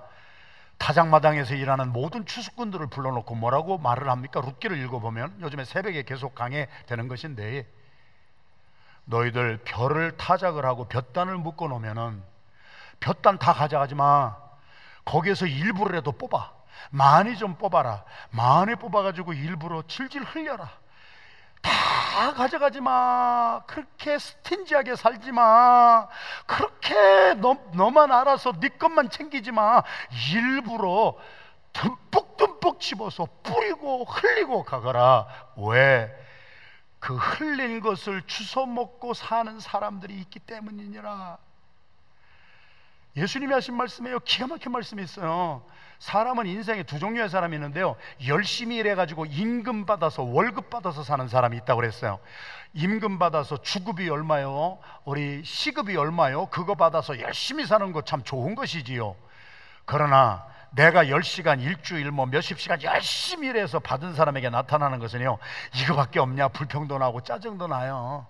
타작마당에서 0.78 1.56
일하는 1.56 1.92
모든 1.94 2.26
추수꾼들을 2.26 2.88
불러놓고 2.88 3.36
뭐라고 3.36 3.78
말을 3.78 4.10
합니까? 4.10 4.42
룻기를 4.42 4.78
읽어보면 4.84 5.42
요즘에 5.42 5.66
새벽에 5.66 6.04
계속 6.04 6.36
강해되는 6.36 7.08
것인데 7.08 7.68
너희들 9.06 9.62
별을 9.64 10.18
타작을 10.18 10.66
하고 10.66 10.88
볕단을 10.88 11.38
묶어 11.38 11.68
놓으면은 11.68 12.22
볕단 13.00 13.40
다 13.40 13.54
가져가지 13.54 13.96
마. 13.96 14.36
거기에서 15.06 15.46
일부라도 15.46 16.12
뽑아. 16.12 16.52
많이 16.90 17.38
좀 17.38 17.56
뽑아라. 17.56 18.04
많이 18.32 18.76
뽑아가지고 18.76 19.34
일부러 19.34 19.84
질질 19.88 20.24
흘려라. 20.24 20.70
다 21.65 22.34
가져가지 22.34 22.80
마. 22.80 23.62
그렇게 23.65 24.19
스틴지하게 24.19 24.95
살지 24.95 25.32
마. 25.32 26.08
그렇게 26.45 27.34
너, 27.36 27.58
너만 27.73 28.12
알아서 28.12 28.54
네 28.60 28.69
것만 28.69 29.10
챙기지 29.10 29.51
마. 29.51 29.82
일부러 30.32 31.17
듬뿍듬뿍 31.73 32.80
집어서 32.80 33.28
뿌리고 33.43 34.06
흘리고 34.06 34.63
가거라. 34.63 35.28
왜? 35.58 36.13
그 36.99 37.15
흘린 37.15 37.82
것을 37.82 38.21
주워 38.25 38.65
먹고 38.65 39.13
사는 39.13 39.60
사람들이 39.60 40.13
있기 40.21 40.39
때문이니라. 40.39 41.38
예수님이 43.17 43.54
하신 43.54 43.75
말씀이에요. 43.75 44.19
기가 44.19 44.47
막힌 44.47 44.71
말씀이 44.71 45.01
있어요. 45.04 45.65
사람은 46.06 46.46
인생에 46.46 46.84
두 46.84 47.00
종류의 47.00 47.30
사람이 47.30 47.56
있는데요. 47.56 47.96
열심히 48.28 48.76
일해가지고 48.76 49.26
임금 49.26 49.88
받아서 49.88 50.22
월급 50.22 50.70
받아서 50.70 51.04
사는 51.04 51.28
사람이 51.28 51.58
있다고 51.58 51.82
그랬어요. 51.82 52.20
임금 52.76 53.18
받아서 53.18 53.58
주급이 53.63 54.08
얼마요? 54.08 54.78
우리 55.04 55.44
시급이 55.44 55.98
얼마요? 55.98 56.46
그거 56.48 56.76
받아서 56.76 57.20
열심히 57.20 57.65
사는 57.65 57.91
거 57.91 58.04
참 58.04 58.22
좋은 58.22 58.54
것이지요. 58.54 59.15
그러나 59.86 60.46
내가 60.70 61.06
10시간 61.06 61.60
일주일 61.60 62.12
뭐 62.12 62.28
몇십 62.28 62.60
시간 62.60 62.84
열심히 62.84 63.48
일해서 63.48 63.80
받은 63.80 64.13
사람에게 64.13 64.52
나타나는 64.52 65.00
것은요 65.00 65.39
이거밖에 65.74 66.20
없냐 66.20 66.50
불평도 66.50 66.98
나고 66.98 67.22
짜증도 67.22 67.68
나요 67.68 68.28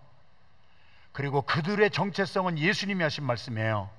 그리고 1.12 1.42
그들의 1.42 1.90
정체성은 1.90 2.60
예수님이 2.60 3.02
하신 3.02 3.24
말씀이에요 3.24 3.90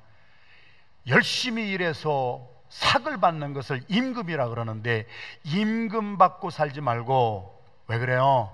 열심히 1.09 1.69
일해서 1.71 2.56
삭을 2.69 3.19
받는 3.19 3.53
것을 3.53 3.83
임금이라 3.89 4.49
그러는데 4.49 5.07
임금 5.45 6.19
받고 6.19 6.51
살지 6.51 6.81
말고 6.81 7.63
왜 7.89 7.99
그래요? 7.99 8.51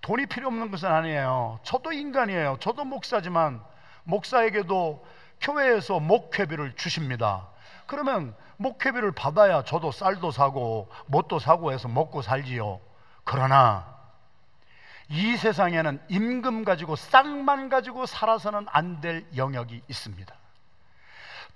돈이 0.00 0.26
필요 0.26 0.48
없는 0.48 0.70
것은 0.70 0.90
아니에요 0.90 1.60
저도 1.62 1.92
인간이에요 1.92 2.58
저도 2.60 2.84
목사지만 2.84 3.62
목사에게도 4.04 5.04
교회에서 5.40 6.00
목회비를 6.00 6.74
주십니다 6.76 7.48
그러면 7.86 8.34
목회비를 8.56 9.12
받아야 9.12 9.62
저도 9.62 9.92
쌀도 9.92 10.30
사고 10.30 10.88
못도 11.06 11.38
사고 11.38 11.72
해서 11.72 11.88
먹고 11.88 12.22
살지요. 12.22 12.80
그러나 13.24 13.96
이 15.08 15.36
세상에는 15.36 16.00
임금 16.08 16.64
가지고 16.64 16.96
쌍만 16.96 17.68
가지고 17.68 18.06
살아서는 18.06 18.66
안 18.70 19.00
될 19.00 19.26
영역이 19.36 19.82
있습니다. 19.88 20.34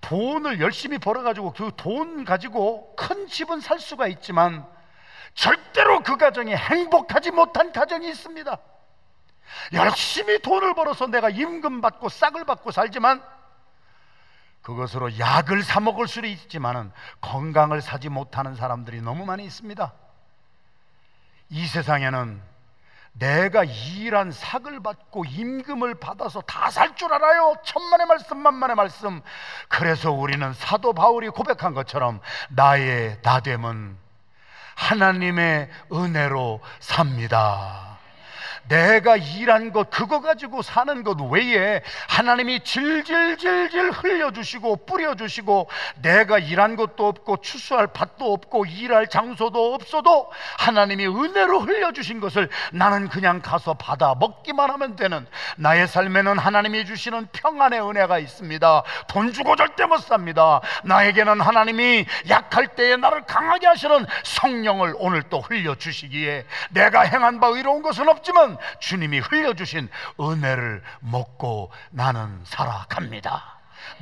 돈을 0.01 0.61
열심히 0.61 0.99
벌어가지고 0.99 1.53
그 1.53 1.71
돈 1.77 2.25
가지고 2.25 2.95
큰 2.97 3.27
집은 3.27 3.61
살 3.61 3.79
수가 3.79 4.07
있지만 4.09 4.67
절대로 5.35 6.03
그 6.03 6.17
가정이 6.17 6.55
행복하지 6.55 7.31
못한 7.31 7.73
가정이 7.73 8.09
있습니다. 8.09 8.59
열심히 9.73 10.41
돈을 10.41 10.75
벌어서 10.75 11.07
내가 11.07 11.29
임금 11.29 11.81
받고 11.81 12.09
싹을 12.09 12.45
받고 12.45 12.71
살지만 12.71 13.23
그것으로 14.63 15.19
약을 15.19 15.63
사 15.63 15.81
먹을 15.81 16.07
수도 16.07 16.27
있지만은 16.27 16.93
건강을 17.21 17.81
사지 17.81 18.09
못하는 18.09 18.55
사람들이 18.55 19.01
너무 19.01 19.25
많이 19.25 19.45
있습니다. 19.45 19.93
이 21.51 21.67
세상에는 21.67 22.50
내가 23.13 23.65
일한 23.65 24.31
삭을 24.33 24.81
받고 24.83 25.25
임금을 25.27 25.97
받아서 25.97 26.41
다 26.43 26.71
살 26.71 26.95
줄 26.97 27.13
알아요. 27.13 27.55
천만의 27.65 28.07
말씀, 28.07 28.39
만만의 28.39 28.77
말씀. 28.77 29.21
그래서 29.69 30.11
우리는 30.13 30.53
사도 30.55 30.93
바울이 30.93 31.29
고백한 31.29 31.75
것처럼 31.75 32.21
나의 32.51 33.19
나됨은 33.23 33.97
하나님의 34.77 35.69
은혜로 35.93 36.61
삽니다. 36.79 37.89
내가 38.71 39.16
일한 39.16 39.73
것 39.73 39.91
그거 39.91 40.21
가지고 40.21 40.62
사는 40.62 41.03
것 41.03 41.21
외에 41.21 41.83
하나님이 42.09 42.61
질질질질 42.61 43.91
흘려주시고 43.91 44.87
뿌려주시고 44.87 45.68
내가 46.03 46.39
일한 46.39 46.77
것도 46.77 47.09
없고 47.09 47.39
추수할 47.39 47.89
밭도 47.89 48.33
없고 48.33 48.66
일할 48.66 49.09
장소도 49.09 49.75
없어도 49.75 50.31
하나님이 50.59 51.09
은혜로 51.09 51.61
흘려주신 51.61 52.21
것을 52.21 52.49
나는 52.73 53.09
그냥 53.09 53.41
가서 53.43 53.75
받아 53.75 54.14
먹기만 54.14 54.71
하면 54.71 54.95
되는 54.95 55.27
나의 55.57 55.89
삶에는 55.89 56.39
하나님이 56.39 56.87
주시는 56.87 57.27
평안의 57.33 57.81
은혜가 57.81 58.21
있습니다. 58.21 58.83
돈 59.09 59.33
주고 59.33 59.57
절대 59.57 59.85
못 59.87 59.99
삽니다. 59.99 60.61
나에게는 60.85 61.41
하나님이 61.41 62.07
약할 62.29 62.68
때에 62.77 62.97
나를 62.97 63.25
강하게 63.27 63.66
하시는 63.66 64.07
성령을 64.23 64.95
오늘 64.99 65.25
또 65.25 65.41
흘려주시기에 65.41 66.47
내가 66.71 67.01
행한 67.01 67.41
바 67.41 67.49
의로운 67.49 67.83
것은 67.83 68.09
없지만 68.09 68.60
주님이 68.81 69.19
흘려주신 69.21 69.89
은혜를 70.21 70.83
먹고 71.01 71.71
나는 71.91 72.41
살아갑니다. 72.45 73.43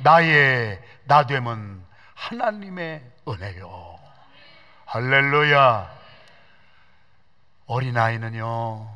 나의 0.03 0.81
나됨은 1.05 1.83
하나님의 2.15 3.03
은혜요. 3.27 3.99
할렐루야. 4.85 5.99
어린아이는요, 7.67 8.89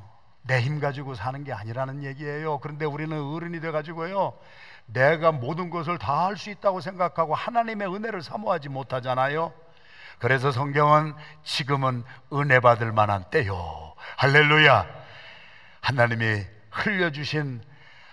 내 0.43 0.61
힘 0.61 0.79
가지고 0.79 1.13
사는 1.15 1.43
게 1.43 1.53
아니라는 1.53 2.03
얘기예요. 2.03 2.57
그런데 2.59 2.85
우리는 2.85 3.17
어른이 3.21 3.59
돼가지고요, 3.61 4.33
내가 4.87 5.31
모든 5.31 5.69
것을 5.69 5.97
다 5.97 6.25
할 6.25 6.37
수 6.37 6.49
있다고 6.49 6.81
생각하고 6.81 7.35
하나님의 7.35 7.87
은혜를 7.93 8.21
사모하지 8.23 8.69
못하잖아요. 8.69 9.53
그래서 10.19 10.51
성경은 10.51 11.13
지금은 11.43 12.03
은혜 12.33 12.59
받을 12.59 12.91
만한 12.91 13.23
때요. 13.29 13.93
할렐루야. 14.17 15.02
하나님이 15.83 16.45
흘려주신 16.71 17.61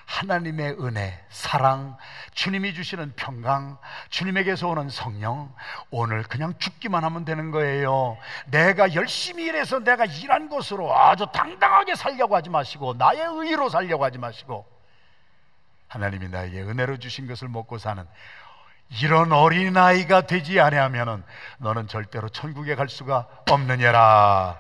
하나님의 0.05 0.73
은혜, 0.81 1.25
사랑, 1.31 1.97
주님이 2.35 2.75
주시는 2.75 3.13
평강, 3.15 3.79
주님에게서 4.09 4.67
오는 4.67 4.89
성령, 4.89 5.55
오늘 5.91 6.25
그냥 6.25 6.53
죽기만 6.59 7.05
하면 7.05 7.25
되는 7.25 7.53
거예요. 7.53 8.19
내가 8.47 8.93
열심히 8.95 9.45
일해서 9.45 9.79
내가 9.79 10.05
일한 10.05 10.49
것으로 10.49 10.93
아주 10.93 11.27
당당하게 11.33 11.95
살려고 11.95 12.35
하지 12.35 12.51
마시고, 12.51 12.95
나의 12.95 13.21
의로 13.21 13.69
살려고 13.69 14.05
하지 14.05 14.19
마시고, 14.19 14.67
하나님이 15.87 16.29
나에게 16.29 16.63
은혜로 16.63 16.99
주신 16.99 17.29
것을 17.29 17.49
먹고 17.49 17.79
사는 17.79 18.05
이런 19.01 19.31
어린아이가 19.31 20.23
되지 20.23 20.59
아니하면은 20.59 21.23
너는 21.59 21.87
절대로 21.87 22.29
천국에 22.29 22.75
갈 22.75 22.89
수가 22.89 23.29
없느냐라. 23.49 24.59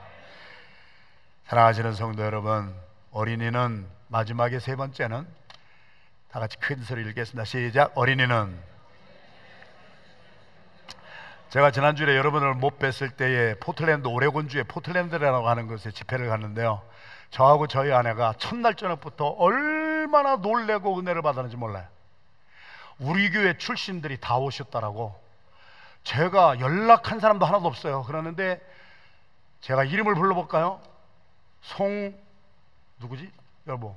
사랑하시는 1.46 1.92
성도 1.94 2.22
여러분, 2.22 2.72
어린이는 3.12 3.88
마지막에 4.08 4.60
세 4.60 4.76
번째는 4.76 5.26
다 6.30 6.40
같이 6.40 6.56
큰 6.58 6.82
소리 6.82 7.02
읽겠습니다. 7.08 7.44
시작. 7.44 7.92
어린이는 7.96 8.70
제가 11.50 11.72
지난주에 11.72 12.16
여러분을 12.16 12.54
못 12.54 12.78
뵀을 12.78 13.16
때에 13.16 13.54
포틀랜드 13.58 14.06
오레곤주의 14.06 14.62
포틀랜드라고 14.64 15.48
하는 15.48 15.66
곳에 15.66 15.90
집회를 15.90 16.28
갔는데요. 16.28 16.82
저하고 17.30 17.66
저희 17.66 17.92
아내가 17.92 18.34
첫날 18.38 18.76
저녁부터 18.76 19.26
얼마나 19.26 20.36
놀래고 20.36 20.98
은혜를 21.00 21.22
받았는지 21.22 21.56
몰라요. 21.56 21.86
우리 23.00 23.30
교회 23.30 23.56
출신들이 23.58 24.18
다 24.20 24.36
오셨다라고 24.38 25.20
제가 26.04 26.60
연락한 26.60 27.18
사람도 27.18 27.44
하나도 27.44 27.66
없어요. 27.66 28.04
그러는데 28.04 28.60
제가 29.60 29.82
이름을 29.82 30.14
불러볼까요? 30.14 30.80
송 31.62 32.14
누구지? 33.00 33.30
여보. 33.66 33.96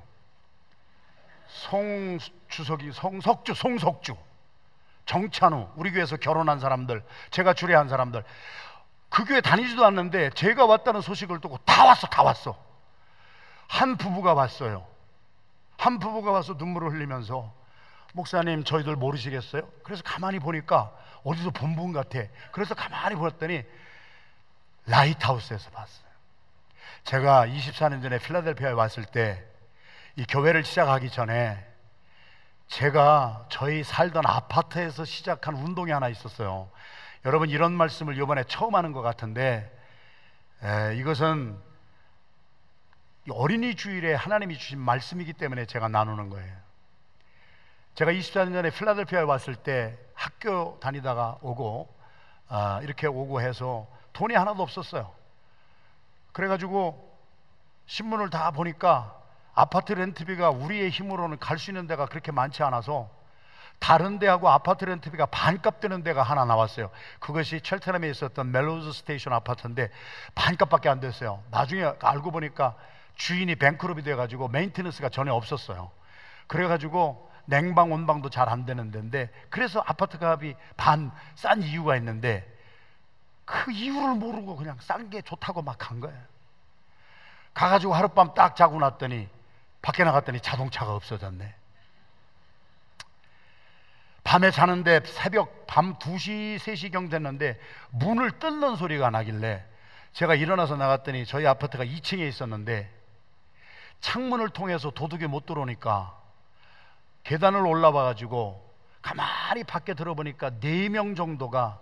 송주석이 1.46 2.92
송석주 2.92 3.54
송석주 3.54 4.16
정찬우 5.06 5.68
우리 5.76 5.92
교회에서 5.92 6.16
결혼한 6.16 6.58
사람들 6.58 7.04
제가 7.30 7.52
주례한 7.52 7.88
사람들 7.88 8.24
그 9.10 9.24
교회 9.26 9.40
다니지도 9.40 9.84
않는데 9.84 10.30
제가 10.30 10.64
왔다는 10.64 11.02
소식을 11.02 11.40
듣고 11.40 11.58
다 11.58 11.84
왔어 11.84 12.06
다 12.08 12.22
왔어 12.22 12.56
한 13.68 13.96
부부가 13.96 14.32
왔어요 14.34 14.86
한 15.76 15.98
부부가 15.98 16.32
와서 16.32 16.54
눈물을 16.54 16.90
흘리면서 16.92 17.52
목사님 18.14 18.64
저희들 18.64 18.96
모르시겠어요? 18.96 19.68
그래서 19.84 20.02
가만히 20.02 20.38
보니까 20.38 20.90
어디서 21.24 21.50
본 21.50 21.76
분 21.76 21.92
같아 21.92 22.20
그래서 22.52 22.74
가만히 22.74 23.14
보았더니 23.16 23.62
라이트하우스에서 24.86 25.70
봤어요 25.70 26.03
제가 27.04 27.46
24년 27.46 28.02
전에 28.02 28.18
필라델피아에 28.18 28.72
왔을 28.72 29.04
때 29.04 29.54
이 30.16 30.24
교회를 30.26 30.62
시작하기 30.64 31.10
전에 31.10 31.58
제가 32.68 33.46
저희 33.48 33.82
살던 33.82 34.24
아파트에서 34.24 35.04
시작한 35.04 35.56
운동이 35.56 35.90
하나 35.90 36.08
있었어요. 36.08 36.70
여러분 37.24 37.50
이런 37.50 37.72
말씀을 37.72 38.16
이번에 38.16 38.44
처음 38.44 38.76
하는 38.76 38.92
것 38.92 39.02
같은데 39.02 39.70
에, 40.62 40.96
이것은 40.96 41.58
어린이 43.30 43.74
주일에 43.74 44.14
하나님이 44.14 44.56
주신 44.56 44.78
말씀이기 44.78 45.32
때문에 45.32 45.66
제가 45.66 45.88
나누는 45.88 46.30
거예요. 46.30 46.54
제가 47.96 48.12
24년 48.12 48.52
전에 48.52 48.70
필라델피아에 48.70 49.22
왔을 49.22 49.56
때 49.56 49.98
학교 50.14 50.78
다니다가 50.80 51.38
오고 51.42 51.92
아, 52.48 52.80
이렇게 52.82 53.08
오고 53.08 53.40
해서 53.40 53.88
돈이 54.12 54.34
하나도 54.34 54.62
없었어요. 54.62 55.12
그래가지고 56.34 57.16
신문을 57.86 58.28
다 58.28 58.50
보니까 58.50 59.16
아파트 59.54 59.92
렌트비가 59.92 60.50
우리의 60.50 60.90
힘으로는 60.90 61.38
갈 61.38 61.58
수 61.58 61.70
있는 61.70 61.86
데가 61.86 62.06
그렇게 62.06 62.32
많지 62.32 62.62
않아서 62.64 63.08
다른 63.78 64.18
데하고 64.18 64.48
아파트 64.48 64.84
렌트비가 64.84 65.26
반값 65.26 65.80
되는 65.80 66.02
데가 66.02 66.22
하나 66.22 66.44
나왔어요. 66.44 66.90
그것이 67.20 67.60
Cheltenham에 67.60 68.08
있었던 68.10 68.50
멜로즈 68.50 68.92
스테이션 68.92 69.32
아파트인데 69.32 69.90
반값밖에 70.34 70.88
안 70.88 71.00
됐어요. 71.00 71.42
나중에 71.50 71.92
알고 72.00 72.30
보니까 72.30 72.74
주인이 73.16 73.54
bankrupt이 73.54 74.02
돼가지고 74.02 74.48
maintenance가 74.48 75.10
전혀 75.10 75.32
없었어요. 75.34 75.90
그래가지고 76.46 77.30
냉방 77.46 77.92
온방도 77.92 78.30
잘 78.30 78.48
안 78.48 78.64
되는 78.64 78.90
데인데 78.90 79.30
그래서 79.50 79.82
아파트 79.86 80.18
값이 80.20 80.56
반 80.76 81.12
싼 81.36 81.62
이유가 81.62 81.96
있는데 81.96 82.50
그 83.44 83.70
이유를 83.72 84.14
모르고 84.14 84.56
그냥 84.56 84.78
싼 84.80 85.10
게 85.10 85.20
좋다고 85.22 85.62
막 85.62 85.78
간 85.78 86.00
거예요. 86.00 86.18
가가지고 87.52 87.94
하룻밤 87.94 88.34
딱 88.34 88.56
자고 88.56 88.78
났더니 88.80 89.28
밖에 89.82 90.02
나갔더니 90.04 90.40
자동차가 90.40 90.94
없어졌네. 90.94 91.54
밤에 94.24 94.50
자는데 94.50 95.02
새벽 95.04 95.66
밤 95.66 95.94
2시, 95.98 96.58
3시경 96.58 97.10
됐는데 97.10 97.60
문을 97.90 98.38
뜯는 98.38 98.76
소리가 98.76 99.10
나길래 99.10 99.64
제가 100.14 100.34
일어나서 100.34 100.76
나갔더니 100.76 101.26
저희 101.26 101.46
아파트가 101.46 101.84
2층에 101.84 102.26
있었는데 102.28 102.90
창문을 104.00 104.48
통해서 104.48 104.90
도둑이 104.90 105.26
못 105.26 105.44
들어오니까 105.46 106.18
계단을 107.24 107.66
올라와 107.66 108.04
가지고 108.04 108.64
가만히 109.02 109.62
밖에 109.64 109.92
들어보니까 109.94 110.50
4명 110.52 111.16
정도가 111.16 111.78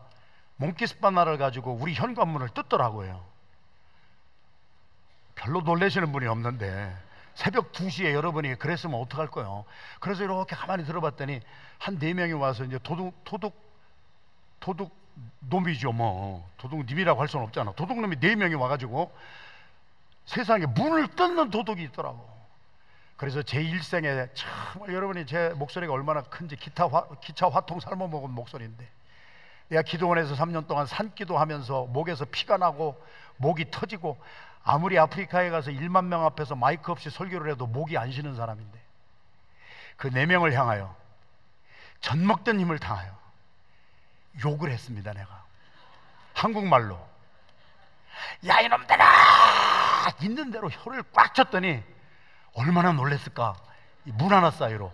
몽키스바나를 0.62 1.38
가지고 1.38 1.72
우리 1.74 1.94
현관문을 1.94 2.50
뜯더라고요. 2.50 3.24
별로 5.34 5.60
놀라시는 5.60 6.12
분이 6.12 6.26
없는데 6.26 6.94
새벽 7.34 7.72
2시에 7.72 8.12
여러분이 8.12 8.58
그랬으면 8.58 9.00
어떡할 9.00 9.28
거예요? 9.28 9.64
그래서 10.00 10.22
이렇게 10.22 10.54
가만히 10.54 10.84
들어봤더니 10.84 11.40
한 11.78 11.98
네 11.98 12.14
명이 12.14 12.34
와서 12.34 12.64
이제 12.64 12.78
도둑 12.82 13.24
도둑 13.24 13.54
도둑 14.60 14.94
놈이죠 15.40 15.92
뭐 15.92 16.48
도둑님이라고 16.58 17.20
할 17.20 17.28
수는 17.28 17.44
없잖아. 17.46 17.72
도둑놈이 17.72 18.20
네 18.20 18.36
명이 18.36 18.54
와가지고 18.54 19.12
세상에 20.26 20.66
문을 20.66 21.08
뜯는 21.08 21.50
도둑이 21.50 21.82
있더라고. 21.84 22.30
그래서 23.16 23.42
제 23.42 23.60
일생에 23.62 24.28
정말 24.34 24.94
여러분이 24.94 25.26
제 25.26 25.50
목소리가 25.56 25.92
얼마나 25.92 26.22
큰지 26.22 26.56
기타 26.56 26.86
화, 26.86 27.06
기차 27.20 27.48
화통 27.48 27.80
삶아 27.80 28.06
먹은 28.08 28.30
목소리인데 28.30 28.88
내가 29.72 29.80
기도원에서 29.80 30.34
3년 30.34 30.66
동안 30.66 30.84
산기도 30.84 31.38
하면서 31.38 31.86
목에서 31.86 32.26
피가 32.26 32.58
나고 32.58 33.02
목이 33.38 33.70
터지고 33.70 34.20
아무리 34.62 34.98
아프리카에 34.98 35.48
가서 35.48 35.70
1만 35.70 36.04
명 36.04 36.26
앞에서 36.26 36.54
마이크 36.54 36.92
없이 36.92 37.08
설교를 37.08 37.50
해도 37.50 37.66
목이 37.66 37.96
안 37.96 38.12
쉬는 38.12 38.36
사람인데 38.36 38.78
그 39.96 40.08
네 40.08 40.26
명을 40.26 40.52
향하여 40.52 40.94
젖먹던 42.02 42.60
힘을 42.60 42.78
당하여 42.80 43.16
욕을 44.44 44.70
했습니다, 44.70 45.12
내가. 45.12 45.44
한국말로. 46.34 46.98
야, 48.46 48.60
이놈들아! 48.60 49.04
있는 50.22 50.50
대로 50.50 50.68
혀를 50.70 51.02
꽉 51.12 51.34
쳤더니 51.34 51.82
얼마나 52.54 52.92
놀랬을까? 52.92 53.56
문 54.04 54.32
하나 54.32 54.50
사이로 54.50 54.92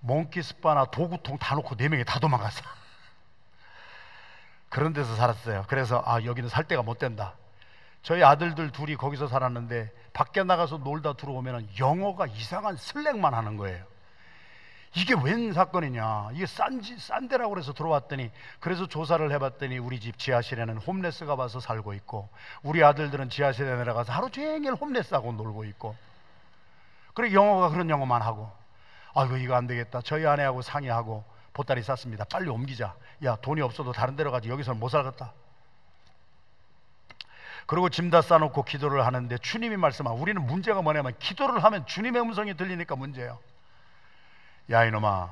몽키 0.00 0.42
스파나 0.42 0.86
도구통 0.86 1.38
다 1.38 1.56
놓고 1.56 1.76
네 1.76 1.88
명이 1.88 2.04
다 2.04 2.20
도망갔어. 2.20 2.62
그런 4.72 4.94
데서 4.94 5.14
살았어요. 5.14 5.66
그래서 5.68 6.02
아 6.06 6.24
여기는 6.24 6.48
살 6.48 6.64
데가 6.64 6.82
못 6.82 6.98
된다. 6.98 7.34
저희 8.02 8.24
아들들 8.24 8.72
둘이 8.72 8.96
거기서 8.96 9.28
살았는데 9.28 9.92
밖에 10.14 10.42
나가서 10.42 10.78
놀다 10.78 11.12
들어오면 11.12 11.68
영어가 11.78 12.26
이상한 12.26 12.76
슬랭만 12.76 13.34
하는 13.34 13.58
거예요. 13.58 13.84
이게 14.96 15.14
웬 15.22 15.52
사건이냐? 15.52 16.30
이게 16.32 16.46
싼지 16.46 16.98
싼 16.98 17.28
데라고 17.28 17.50
그래서 17.50 17.74
들어왔더니 17.74 18.30
그래서 18.60 18.86
조사를 18.86 19.30
해봤더니 19.30 19.76
우리 19.76 20.00
집 20.00 20.18
지하실에는 20.18 20.78
홈레스가 20.78 21.34
와서 21.34 21.60
살고 21.60 21.92
있고 21.92 22.30
우리 22.62 22.82
아들들은 22.82 23.28
지하실에 23.28 23.76
내려가서 23.76 24.10
하루 24.14 24.30
종일 24.30 24.72
홈레스하고 24.72 25.32
놀고 25.32 25.64
있고 25.64 25.94
그리고 27.12 27.34
영어가 27.34 27.68
그런 27.68 27.90
영어만 27.90 28.22
하고 28.22 28.50
아이고 29.14 29.36
이거 29.36 29.54
안 29.54 29.66
되겠다. 29.66 30.00
저희 30.00 30.26
아내하고 30.26 30.62
상의하고 30.62 31.24
보따리 31.52 31.82
쌌습니다. 31.82 32.24
빨리 32.24 32.48
옮기자. 32.48 32.94
야 33.24 33.36
돈이 33.36 33.60
없어도 33.60 33.92
다른 33.92 34.16
데로 34.16 34.30
가지 34.32 34.48
여기서는 34.48 34.80
못 34.80 34.88
살겠다. 34.88 35.32
그리고 37.66 37.88
짐 37.88 38.10
다 38.10 38.20
싸놓고 38.22 38.64
기도를 38.64 39.06
하는데 39.06 39.38
주님이 39.38 39.76
말씀하 39.76 40.10
우리는 40.12 40.40
문제가 40.44 40.82
뭐냐면 40.82 41.14
기도를 41.18 41.62
하면 41.64 41.86
주님의 41.86 42.20
음성이 42.22 42.54
들리니까 42.56 42.96
문제예요. 42.96 43.38
야 44.70 44.84
이놈아 44.84 45.30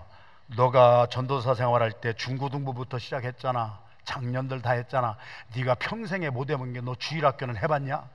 너가 0.56 1.06
전도사 1.10 1.54
생활할 1.54 1.92
때 1.92 2.12
중고등부부터 2.14 2.98
시작했잖아. 2.98 3.78
작년들 4.04 4.62
다 4.62 4.72
했잖아. 4.72 5.16
네가 5.56 5.74
평생에 5.76 6.30
못 6.30 6.50
해본 6.50 6.72
게 6.72 6.80
너 6.80 6.94
주일학교는 6.94 7.56
해봤냐? 7.56 8.08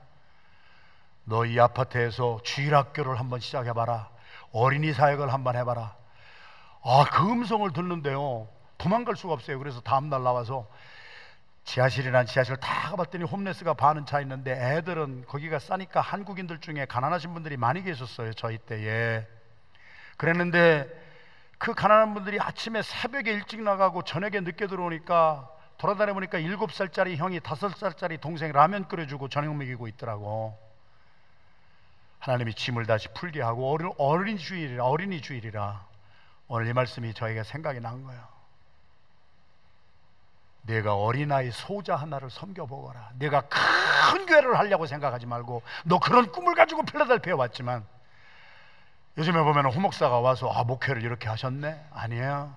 너 1.24 1.44
이 1.44 1.58
아파트에서 1.60 2.40
주일학교를 2.44 3.18
한번 3.18 3.40
시작해봐라. 3.40 4.08
어린이 4.52 4.92
사역을 4.92 5.32
한번 5.32 5.56
해봐라. 5.56 5.94
아, 6.88 7.04
그 7.10 7.28
음성을 7.32 7.68
듣는데요. 7.72 8.46
도망갈 8.78 9.16
수가 9.16 9.32
없어요. 9.32 9.58
그래서 9.58 9.80
다음날 9.80 10.22
나와서 10.22 10.68
지하실이란 11.64 12.26
지하실 12.26 12.58
다 12.58 12.90
가봤더니 12.90 13.24
홈레스가 13.24 13.74
반은 13.74 14.06
차 14.06 14.20
있는데 14.20 14.52
애들은 14.52 15.24
거기가 15.26 15.58
싸니까 15.58 16.00
한국인들 16.00 16.60
중에 16.60 16.84
가난하신 16.84 17.34
분들이 17.34 17.56
많이 17.56 17.82
계셨어요. 17.82 18.34
저희 18.34 18.58
때에. 18.58 19.26
그랬는데 20.16 20.88
그 21.58 21.74
가난한 21.74 22.14
분들이 22.14 22.38
아침에 22.38 22.82
새벽에 22.82 23.32
일찍 23.32 23.62
나가고 23.62 24.02
저녁에 24.02 24.38
늦게 24.38 24.68
들어오니까 24.68 25.50
돌아다녀 25.78 26.14
보니까 26.14 26.38
일곱 26.38 26.72
살짜리 26.72 27.16
형이 27.16 27.40
다섯 27.40 27.76
살짜리 27.76 28.18
동생 28.18 28.52
라면 28.52 28.86
끓여주고 28.86 29.28
저녁 29.28 29.56
먹이고 29.56 29.88
있더라고. 29.88 30.56
하나님이 32.20 32.54
짐을 32.54 32.86
다시 32.86 33.08
풀게 33.08 33.42
하고 33.42 33.72
어린, 33.72 33.90
어린 33.98 34.38
주일이라 34.38 34.84
어린이 34.84 35.20
주일이라 35.20 35.95
오늘 36.48 36.68
이 36.68 36.72
말씀이 36.72 37.12
저희가 37.14 37.42
생각이 37.42 37.80
난 37.80 38.04
거예요. 38.04 38.36
내가 40.62 40.96
어린아이 40.96 41.50
소자 41.50 41.96
하나를 41.96 42.30
섬겨보거라. 42.30 43.12
내가 43.18 43.42
큰 43.42 44.26
교회를 44.26 44.58
하려고 44.58 44.86
생각하지 44.86 45.26
말고 45.26 45.62
너 45.84 45.98
그런 45.98 46.30
꿈을 46.30 46.54
가지고 46.54 46.82
필라델피아에 46.84 47.36
왔지만 47.36 47.86
요즘에 49.16 49.42
보면 49.42 49.66
호목사가 49.66 50.20
와서 50.20 50.50
아 50.50 50.64
목회를 50.64 51.02
이렇게 51.02 51.28
하셨네? 51.28 51.88
아니에요. 51.92 52.54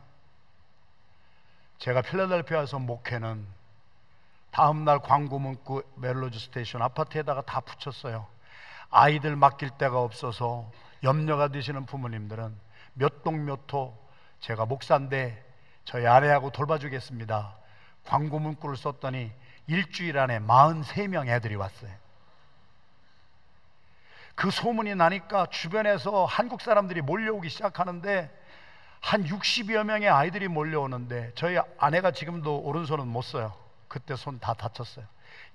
제가 1.78 2.02
필라델피아에서 2.02 2.80
목회는 2.80 3.46
다음날 4.52 5.00
광고 5.00 5.40
문구 5.40 5.84
멜로디 5.96 6.38
스테이션 6.38 6.82
아파트에다가 6.82 7.42
다 7.44 7.62
붙였어요. 7.62 8.28
아이들 8.90 9.36
맡길 9.36 9.72
데가 9.78 10.02
없어서 10.02 10.70
염려가 11.04 11.50
되시는 11.50 11.86
부모님들은 11.86 12.69
몇 12.94 13.24
동 13.24 13.46
몇 13.46 13.74
호 13.74 13.98
제가 14.40 14.66
목사인데 14.66 15.46
저희 15.86 16.06
아내하고 16.08 16.52
돌봐주겠습니다. 16.52 17.56
광고 18.06 18.40
문구를 18.40 18.78
썼더니 18.78 19.32
일주일 19.68 20.18
안에 20.18 20.40
43명 20.40 21.28
애들이 21.28 21.56
왔어요. 21.56 21.92
그 24.36 24.52
소문이 24.52 24.96
나니까 24.96 25.48
주변에서 25.48 26.26
한국 26.26 26.62
사람들이 26.62 27.02
몰려오기 27.02 27.50
시작하는데 27.50 28.32
한 29.02 29.24
60여 29.26 29.84
명의 29.84 30.10
아이들이 30.10 30.48
몰려오는데 30.48 31.34
저희 31.36 31.58
아내가 31.78 32.12
지금도 32.12 32.60
오른손은 32.62 33.08
못 33.08 33.22
써요. 33.24 33.54
그때 33.88 34.16
손 34.16 34.40
다 34.40 34.54
다쳤어요. 34.54 35.06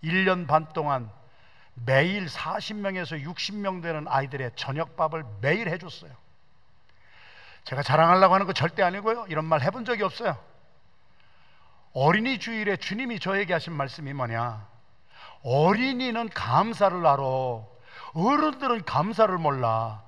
1년 0.03 0.47
반 0.47 0.69
동안 0.73 1.11
매일 1.75 2.27
40명에서 2.27 3.23
60명 3.25 3.83
되는 3.83 4.07
아이들의 4.07 4.53
저녁밥을 4.57 5.25
매일 5.41 5.69
해줬어요. 5.69 6.13
제가 7.65 7.83
자랑하려고 7.83 8.35
하는 8.35 8.47
거 8.47 8.53
절대 8.53 8.83
아니고요. 8.83 9.27
이런 9.29 9.45
말 9.45 9.63
해본 9.63 9.85
적이 9.85 10.05
없어요. 10.05 10.37
어린이 11.93 12.39
주일에 12.39 12.77
주님이 12.77 13.21
저에게 13.21 13.53
하신 13.53 13.73
말씀이 13.73 14.13
뭐냐? 14.13 14.67
어린이는 15.43 16.29
감사를 16.31 17.07
알아. 17.07 17.23
어른들은 18.15 18.85
감사를 18.85 19.37
몰라. 19.39 20.03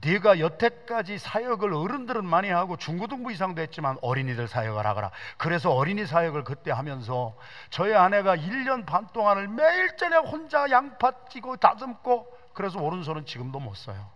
네가 0.00 0.38
여태까지 0.38 1.18
사역을 1.18 1.72
어른들은 1.72 2.24
많이 2.24 2.50
하고 2.50 2.76
중고등부 2.76 3.32
이상도 3.32 3.62
했지만 3.62 3.96
어린이들 4.02 4.48
사역을 4.48 4.86
하거라. 4.86 5.10
그래서 5.38 5.72
어린이 5.72 6.04
사역을 6.06 6.44
그때 6.44 6.70
하면서 6.70 7.36
저희 7.70 7.94
아내가 7.94 8.36
1년 8.36 8.84
반 8.86 9.06
동안을 9.08 9.48
매일 9.48 9.96
저녁 9.96 10.26
혼자 10.26 10.68
양파 10.70 11.12
찌고 11.30 11.56
다듬고 11.56 12.26
그래서 12.52 12.80
오른손은 12.80 13.24
지금도 13.24 13.60
못 13.60 13.74
써요. 13.76 14.13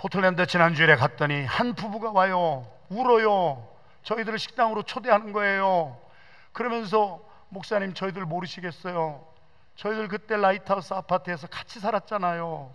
포틀랜드 0.00 0.46
지난주에 0.46 0.96
갔더니 0.96 1.44
한 1.44 1.74
부부가 1.74 2.10
와요. 2.10 2.66
울어요. 2.88 3.68
저희들을 4.02 4.38
식당으로 4.38 4.82
초대하는 4.82 5.34
거예요. 5.34 6.00
그러면서 6.52 7.20
목사님 7.50 7.92
저희들 7.92 8.24
모르시겠어요. 8.24 9.22
저희들 9.76 10.08
그때 10.08 10.38
라이트하우스 10.38 10.94
아파트에서 10.94 11.48
같이 11.48 11.80
살았잖아요. 11.80 12.74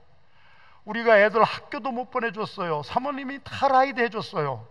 우리가 0.84 1.20
애들 1.20 1.44
학교도 1.44 1.92
못 1.92 2.12
보내줬어요. 2.12 2.84
사모님이 2.84 3.40
다 3.44 3.70
ride 3.70 4.00
해줬어요. 4.02 4.68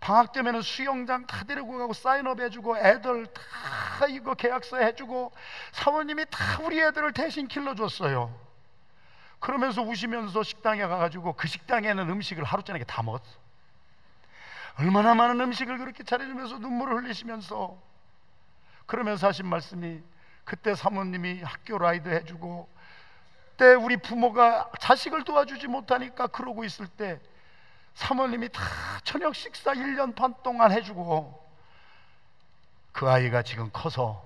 방학 0.00 0.32
때면 0.32 0.60
수영장 0.60 1.26
다 1.26 1.42
데리고 1.44 1.78
가고 1.78 1.94
sign 1.94 2.23
up 2.23 2.38
해주고 2.38 2.76
애들 2.76 3.28
다 3.28 4.06
이거 4.10 4.34
계약서 4.34 4.76
해주고 4.76 5.32
사모님이 5.72 6.26
다 6.30 6.60
우리 6.60 6.82
애들을 6.82 7.14
대신 7.14 7.48
길러줬어요. 7.48 8.43
그러면서 9.44 9.82
우시면서 9.82 10.42
식당에 10.42 10.80
가가지고 10.86 11.34
그 11.34 11.46
식당에는 11.46 12.08
음식을 12.08 12.44
하루 12.44 12.62
저녁에 12.62 12.82
다 12.84 13.02
먹었어. 13.02 13.24
얼마나 14.78 15.14
많은 15.14 15.38
음식을 15.38 15.76
그렇게 15.76 16.02
차려주면서 16.02 16.60
눈물을 16.60 16.96
흘리시면서 16.96 17.76
그러면서 18.86 19.26
하신 19.26 19.46
말씀이 19.46 20.02
그때 20.46 20.74
사모님이 20.74 21.42
학교 21.42 21.76
라이드 21.76 22.08
해주고 22.08 22.70
때 23.58 23.74
우리 23.74 23.98
부모가 23.98 24.70
자식을 24.80 25.24
도와주지 25.24 25.66
못하니까 25.66 26.26
그러고 26.28 26.64
있을 26.64 26.86
때 26.86 27.20
사모님이 27.96 28.48
다 28.48 28.62
저녁 29.04 29.34
식사 29.34 29.74
1년 29.74 30.14
반 30.14 30.34
동안 30.42 30.72
해주고 30.72 31.50
그 32.92 33.10
아이가 33.10 33.42
지금 33.42 33.68
커서 33.74 34.24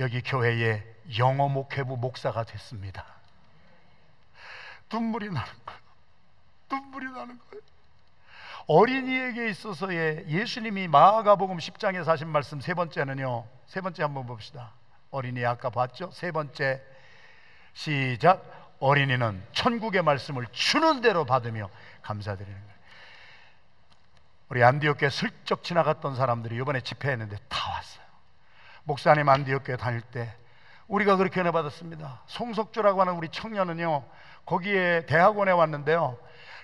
여기 0.00 0.20
교회에 0.20 0.82
영어 1.16 1.48
목회부 1.48 1.96
목사가 1.96 2.42
됐습니다. 2.42 3.19
눈물이 4.92 5.26
나는 5.26 5.52
거예요. 5.64 5.80
눈물이 6.70 7.06
나는 7.06 7.38
거예요. 7.38 7.62
어린이에게 8.66 9.48
있어서의 9.50 10.26
예수님이 10.28 10.88
마가복음 10.88 11.58
10장에서 11.58 12.06
하신 12.06 12.28
말씀 12.28 12.60
세 12.60 12.74
번째는요. 12.74 13.46
세 13.66 13.80
번째 13.80 14.02
한번 14.02 14.26
봅시다. 14.26 14.72
어린이 15.10 15.44
아까 15.44 15.70
봤죠? 15.70 16.10
세 16.12 16.30
번째 16.30 16.82
시작. 17.72 18.44
어린이는 18.78 19.42
천국의 19.52 20.02
말씀을 20.02 20.46
주는 20.52 21.00
대로 21.00 21.24
받으며 21.24 21.68
감사드리는 22.02 22.58
거예요. 22.58 22.70
우리 24.48 24.64
안디옥교에 24.64 25.10
슬쩍 25.10 25.62
지나갔던 25.62 26.16
사람들이 26.16 26.56
이번에 26.56 26.80
집회했는데 26.80 27.36
다 27.48 27.70
왔어요. 27.70 28.04
목사님 28.84 29.28
안디옥교에 29.28 29.76
다닐 29.76 30.00
때 30.00 30.34
우리가 30.88 31.16
그렇게 31.16 31.40
은혜 31.40 31.52
받았습니다. 31.52 32.22
송석주라고 32.26 33.00
하는 33.00 33.12
우리 33.14 33.28
청년은요, 33.28 34.04
거기에 34.46 35.06
대학원에 35.06 35.52
왔는데요. 35.52 36.18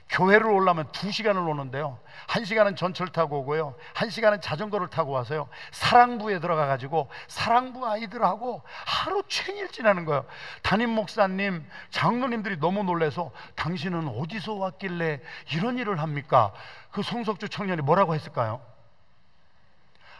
교회를 0.09 0.47
오려면 0.47 0.87
두 0.93 1.11
시간을 1.11 1.41
오는데요. 1.41 1.99
한 2.29 2.45
시간은 2.45 2.77
전철 2.77 3.09
타고 3.09 3.41
오고요. 3.41 3.75
한 3.93 4.09
시간은 4.09 4.41
자전거를 4.41 4.89
타고 4.89 5.11
와서요. 5.11 5.49
사랑부에 5.73 6.39
들어가 6.39 6.67
가지고 6.67 7.11
사랑부 7.27 7.87
아이들하고 7.87 8.63
하루 8.85 9.23
종일 9.27 9.69
지나는 9.69 10.05
거예요. 10.05 10.25
담임 10.63 10.91
목사님, 10.91 11.69
장로님들이 11.91 12.59
너무 12.61 12.85
놀래서 12.85 13.33
당신은 13.57 14.09
어디서 14.09 14.55
왔길래 14.55 15.21
이런 15.53 15.77
일을 15.77 16.01
합니까? 16.01 16.53
그 16.93 17.03
송석주 17.03 17.49
청년이 17.49 17.83
뭐라고 17.83 18.15
했을까요? 18.15 18.61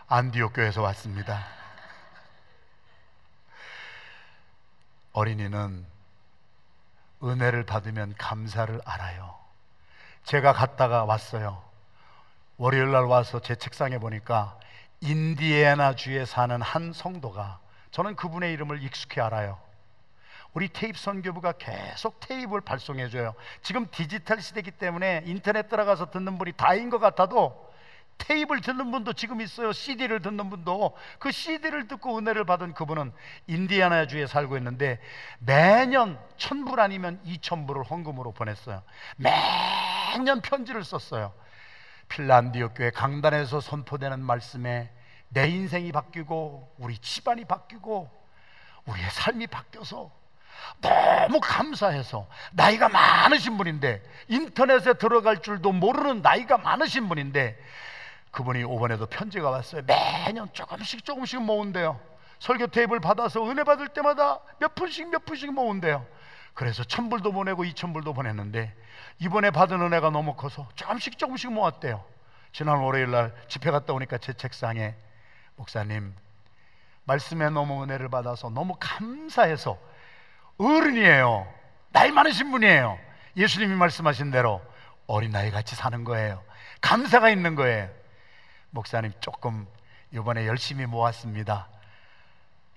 안디옥 0.09 0.55
교회에서 0.55 0.83
왔습니다. 0.83 1.45
어린이는 5.13 5.87
은혜를 7.23 7.65
받으면 7.65 8.15
감사를 8.19 8.81
알아요. 8.85 9.35
제가 10.25 10.53
갔다가 10.53 11.05
왔어요. 11.05 11.63
월요일 12.59 12.91
날 12.91 13.05
와서 13.05 13.41
제 13.41 13.55
책상에 13.55 13.99
보니까 13.99 14.59
인디애나 15.01 15.95
주에 15.95 16.25
사는 16.25 16.61
한 16.61 16.93
성도가 16.93 17.61
저는 17.91 18.17
그분의 18.17 18.53
이름을 18.53 18.83
익숙히 18.83 19.21
알아요. 19.21 19.59
우리 20.53 20.69
테이프 20.69 20.99
선교부가 20.99 21.53
계속 21.53 22.19
테이프를 22.21 22.63
발송해 22.63 23.11
줘요. 23.11 23.35
지금 23.61 23.87
디지털 23.91 24.41
시대이기 24.41 24.71
때문에 24.73 25.23
인터넷 25.27 25.69
들어가서 25.69 26.11
듣는 26.11 26.39
분이 26.39 26.53
다인 26.53 26.89
것 26.89 26.99
같아도 26.99 27.66
테이프를 28.19 28.61
듣는 28.61 28.91
분도 28.91 29.13
지금 29.13 29.41
있어요. 29.41 29.73
CD를 29.73 30.21
듣는 30.21 30.51
분도 30.51 30.97
그 31.19 31.31
CD를 31.31 31.89
듣고 31.89 32.19
은혜를 32.19 32.45
받은 32.45 32.75
그분은 32.75 33.13
인디애나주에 33.47 34.27
살고 34.27 34.57
있는데 34.59 35.01
매년 35.39 36.19
천불 36.37 36.81
아니면 36.81 37.21
이천 37.25 37.67
불을 37.67 37.85
헌금으로 37.85 38.33
보냈어요. 38.33 38.83
매년 39.17 40.41
편지를 40.41 40.85
썼어요. 40.85 41.33
필란디오 42.09 42.71
교회 42.71 42.91
강단에서 42.91 43.61
선포되는 43.61 44.21
말씀에 44.21 44.91
내 45.29 45.49
인생이 45.49 45.93
바뀌고 45.93 46.75
우리 46.79 46.97
집안이 46.99 47.45
바뀌고 47.45 48.11
우리의 48.87 49.11
삶이 49.11 49.49
바뀌어서 49.49 50.11
너무 50.81 51.41
감사해서 51.41 52.27
나이가 52.53 52.89
많으신 52.89 53.57
분인데 53.57 54.03
인터넷에 54.29 54.95
들어갈 54.95 55.43
줄도 55.43 55.73
모르는 55.73 56.23
나이가 56.23 56.57
많으신 56.59 57.09
분인데 57.09 57.59
그분이 58.37 58.65
오번에도 58.65 59.07
편지가 59.07 59.49
왔어요. 59.49 59.81
매년 59.87 60.53
조금씩 60.53 61.07
조금씩 61.07 61.43
모은대요. 61.43 61.99
설교 62.39 62.67
테이블 62.67 63.01
받아서 63.01 63.43
은혜 63.49 63.65
받을 63.65 63.89
때마다 63.89 64.41
몇 64.59 64.75
푼씩 64.75 65.09
몇 65.09 65.25
푼씩 65.25 65.55
모은대요. 65.55 66.05
그래서 66.53 66.85
천 66.85 67.09
불도 67.09 67.33
보내고 67.33 67.65
이천 67.65 67.95
불도 67.95 68.13
보냈는데 68.13 68.77
이번에 69.21 69.51
받은 69.51 69.81
은혜가 69.81 70.11
너무 70.11 70.35
커서 70.35 70.69
조금씩 70.75 71.17
조금씩 71.17 71.51
모았대요. 71.51 72.05
지난 72.53 72.77
월요일 72.81 73.11
날 73.11 73.35
집회 73.49 73.71
갔다 73.71 73.95
오니까 73.95 74.19
제 74.19 74.35
책상에 74.35 74.95
목사님 75.57 76.15
말씀에 77.05 77.49
너무 77.49 77.85
은혜를 77.85 78.11
받아서 78.11 78.51
너무 78.51 78.77
감사해서 78.79 79.79
어른이에요. 80.59 81.47
나이 81.91 82.11
많으신 82.11 82.51
분이에요. 82.51 82.99
예수님이 83.39 83.75
말씀하신 83.77 84.31
대로 84.31 84.61
어린아이 85.07 85.51
같이 85.51 85.75
사는 85.75 86.05
거예요. 86.05 86.43
감사가 86.83 87.31
있는 87.31 87.55
거예요. 87.55 87.96
목사님 88.77 89.13
조금 89.21 89.67
이번에 90.13 90.47
열심히 90.47 90.85
모았습니다. 90.85 91.67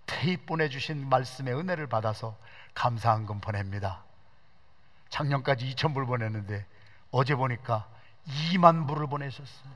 테이프 0.05 0.45
보내주신 0.45 1.09
말씀의 1.09 1.53
은혜를 1.53 1.87
받아서 1.87 2.37
감사한 2.73 3.25
금 3.25 3.41
보냅니다. 3.41 4.03
작년까지 5.09 5.69
2천 5.75 5.93
불 5.93 6.05
보냈는데 6.05 6.65
어제 7.11 7.35
보니까 7.35 7.85
2만 8.27 8.87
불을 8.87 9.07
보내셨어요. 9.07 9.69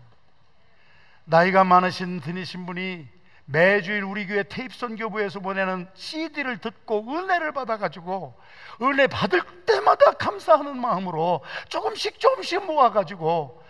나이가 1.26 1.66
많으신 1.66 2.22
드니신 2.22 2.66
분이 2.68 3.06
매주일 3.46 4.04
우리 4.04 4.26
교회 4.26 4.44
테이프 4.44 4.78
선교부에서 4.78 5.42
보내는 5.42 5.90
CD를 5.94 6.60
듣고 6.60 7.02
은혜를 7.02 7.52
받아가지고 7.52 8.40
은혜 8.82 9.08
받을 9.08 9.42
때마다 9.66 10.14
감사하는 10.14 10.80
마음으로 10.80 11.44
조금씩 11.68 12.18
조금씩 12.18 12.66
모아가지고 12.66 13.63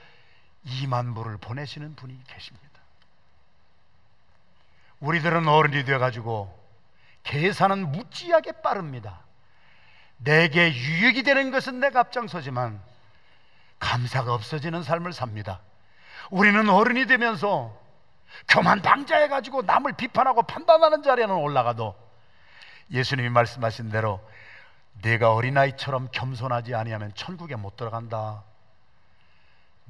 2만 0.66 1.16
불을 1.16 1.38
보내시는 1.38 1.96
분이 1.96 2.20
계십니다. 2.28 2.80
우리들은 5.00 5.48
어른이 5.48 5.84
되어가지고 5.84 6.64
계산은 7.24 7.92
무지하게 7.92 8.54
빠릅니다. 8.62 9.22
내게 10.18 10.74
유익이 10.74 11.24
되는 11.24 11.52
것은 11.52 11.80
내가 11.80 12.02
앞장서지만 12.02 12.82
감사가 13.80 14.34
없어지는 14.34 14.84
삶을 14.84 15.12
삽니다. 15.12 15.60
우리는 16.32 16.70
어른이 16.70 17.06
되면서 17.06 17.78
교만 18.48 18.82
방자해가지고 18.82 19.64
남을 19.64 19.94
비판하고 19.94 20.44
판단하는 20.44 21.04
자리에는 21.04 21.36
올라가도 21.36 21.96
예수님이 22.92 23.30
말씀하신 23.30 23.90
대로 23.90 24.22
내가 25.02 25.34
어린아이처럼 25.34 26.10
겸손하지 26.12 26.76
아니하면 26.76 27.12
천국에 27.16 27.56
못 27.56 27.76
들어간다. 27.76 28.44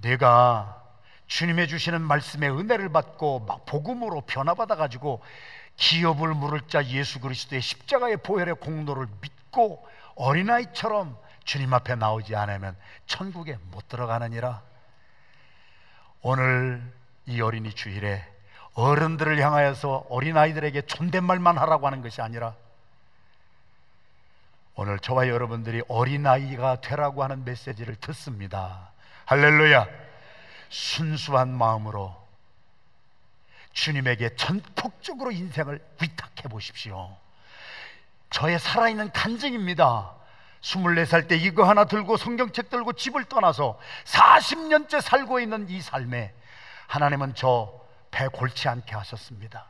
내가 0.04 0.82
주님의 1.28 1.68
주시는 1.68 2.02
말씀의 2.02 2.52
은혜를 2.52 2.90
받고 2.90 3.46
막 3.48 3.66
복음으로 3.66 4.22
변화받아 4.22 4.76
가지고 4.76 5.22
기업을 5.78 6.34
물을 6.36 6.62
자 6.68 6.86
예수 6.86 7.20
그리스도의 7.20 7.62
십자가의 7.62 8.18
보혈의 8.18 8.56
공로를 8.56 9.08
믿고 9.22 9.84
어린아이처럼 10.16 11.18
주님 11.46 11.74
앞에 11.74 11.96
나오지 11.96 12.36
않으면 12.36 12.76
천국에 13.08 13.58
못 13.72 13.88
들어가느니라. 13.88 14.62
오늘 16.22 16.82
이 17.26 17.42
어린이 17.42 17.74
주일에 17.74 18.24
어른들을 18.76 19.40
향하여서 19.40 20.08
어린아이들에게 20.10 20.84
존댓말만 20.84 21.58
하라고 21.58 21.88
하는 21.88 22.02
것이 22.02 22.22
아니라 22.22 22.56
오늘 24.76 25.00
저와 25.00 25.28
여러분들이 25.28 25.84
어린아이가 25.88 26.82
되라고 26.82 27.24
하는 27.24 27.44
메시지를 27.44 27.96
듣습니다. 27.96 28.93
할렐루야. 29.26 29.88
순수한 30.70 31.50
마음으로 31.50 32.16
주님에게 33.74 34.36
전폭적으로 34.36 35.32
인생을 35.32 35.80
위탁해 36.02 36.50
보십시오. 36.50 37.16
저의 38.30 38.60
살아있는 38.60 39.12
간증입니다. 39.12 40.14
24살 40.62 41.28
때 41.28 41.36
이거 41.36 41.64
하나 41.68 41.86
들고 41.86 42.18
성경책 42.18 42.70
들고 42.70 42.94
집을 42.94 43.26
떠나서 43.26 43.80
40년째 44.06 45.02
살고 45.02 45.40
있는 45.40 45.70
이 45.70 45.82
삶에 45.82 46.34
하나님은 46.88 47.36
저 47.36 47.84
배 48.14 48.28
골치 48.28 48.70
않게 48.70 48.96
하셨습니다. 48.96 49.66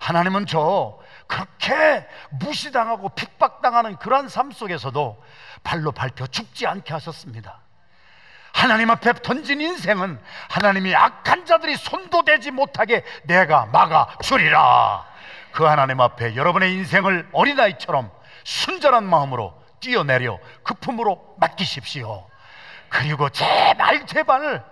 하나님은 0.00 0.46
저 0.46 1.00
그렇게 1.26 2.06
무시당하고 2.32 3.10
핍박당하는 3.10 3.96
그러한 3.96 4.28
삶 4.28 4.50
속에서도 4.50 5.24
발로 5.62 5.92
밟혀 5.92 6.26
죽지 6.26 6.66
않게 6.66 6.92
하셨습니다. 6.92 7.60
하나님 8.56 8.90
앞에 8.90 9.12
던진 9.12 9.60
인생은 9.60 10.18
하나님이 10.48 10.94
악한 10.94 11.44
자들이 11.44 11.76
손도 11.76 12.24
대지 12.24 12.50
못하게 12.50 13.04
내가 13.24 13.66
막아 13.66 14.08
주리라. 14.22 15.04
그 15.52 15.64
하나님 15.64 16.00
앞에 16.00 16.34
여러분의 16.36 16.72
인생을 16.72 17.28
어린아이처럼 17.32 18.10
순전한 18.44 19.04
마음으로 19.04 19.52
뛰어내려 19.80 20.38
그 20.62 20.72
품으로 20.72 21.36
맡기십시오. 21.38 22.26
그리고 22.88 23.28
제발 23.28 24.06
제발 24.06 24.64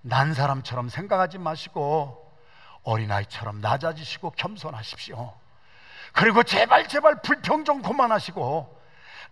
난 0.00 0.32
사람처럼 0.32 0.88
생각하지 0.88 1.38
마시고 1.38 2.32
어린아이처럼 2.84 3.60
낮아지시고 3.60 4.30
겸손하십시오. 4.36 5.34
그리고 6.12 6.44
제발 6.44 6.86
제발 6.86 7.22
불평 7.22 7.64
좀 7.64 7.82
그만하시고 7.82 8.82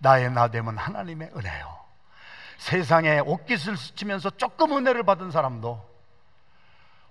나의 0.01 0.33
나됨은 0.33 0.79
하나님의 0.79 1.31
은혜요. 1.37 1.82
세상에 2.63 3.19
옷깃을 3.19 3.77
스치면서 3.77 4.31
조금 4.31 4.77
은혜를 4.77 5.03
받은 5.03 5.33
사람도 5.33 5.85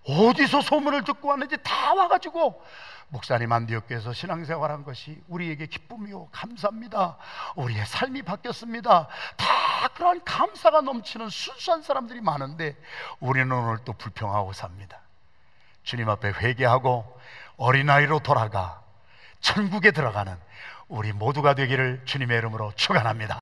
어디서 0.07 0.61
소문을 0.61 1.03
듣고 1.03 1.27
왔는지 1.27 1.57
다 1.61 1.93
와가지고 1.93 2.63
목사님 3.09 3.51
안디옥교에서 3.51 4.13
신앙생활한 4.13 4.85
것이 4.85 5.21
우리에게 5.27 5.65
기쁨이요 5.65 6.29
감사합니다. 6.31 7.17
우리의 7.57 7.85
삶이 7.85 8.21
바뀌었습니다. 8.21 9.09
다 9.35 9.87
그런 9.93 10.23
감사가 10.23 10.79
넘치는 10.79 11.27
순수한 11.27 11.81
사람들이 11.81 12.21
많은데 12.21 12.77
우리는 13.19 13.51
오늘 13.51 13.79
또 13.83 13.91
불평하고 13.91 14.53
삽니다. 14.53 14.99
주님 15.83 16.09
앞에 16.09 16.29
회개하고 16.29 17.19
어린아이로 17.57 18.19
돌아가 18.19 18.81
천국에 19.41 19.91
들어가는 19.91 20.33
우리 20.87 21.11
모두가 21.11 21.55
되기를 21.55 22.03
주님의 22.05 22.37
이름으로 22.37 22.71
축원합니다 22.75 23.39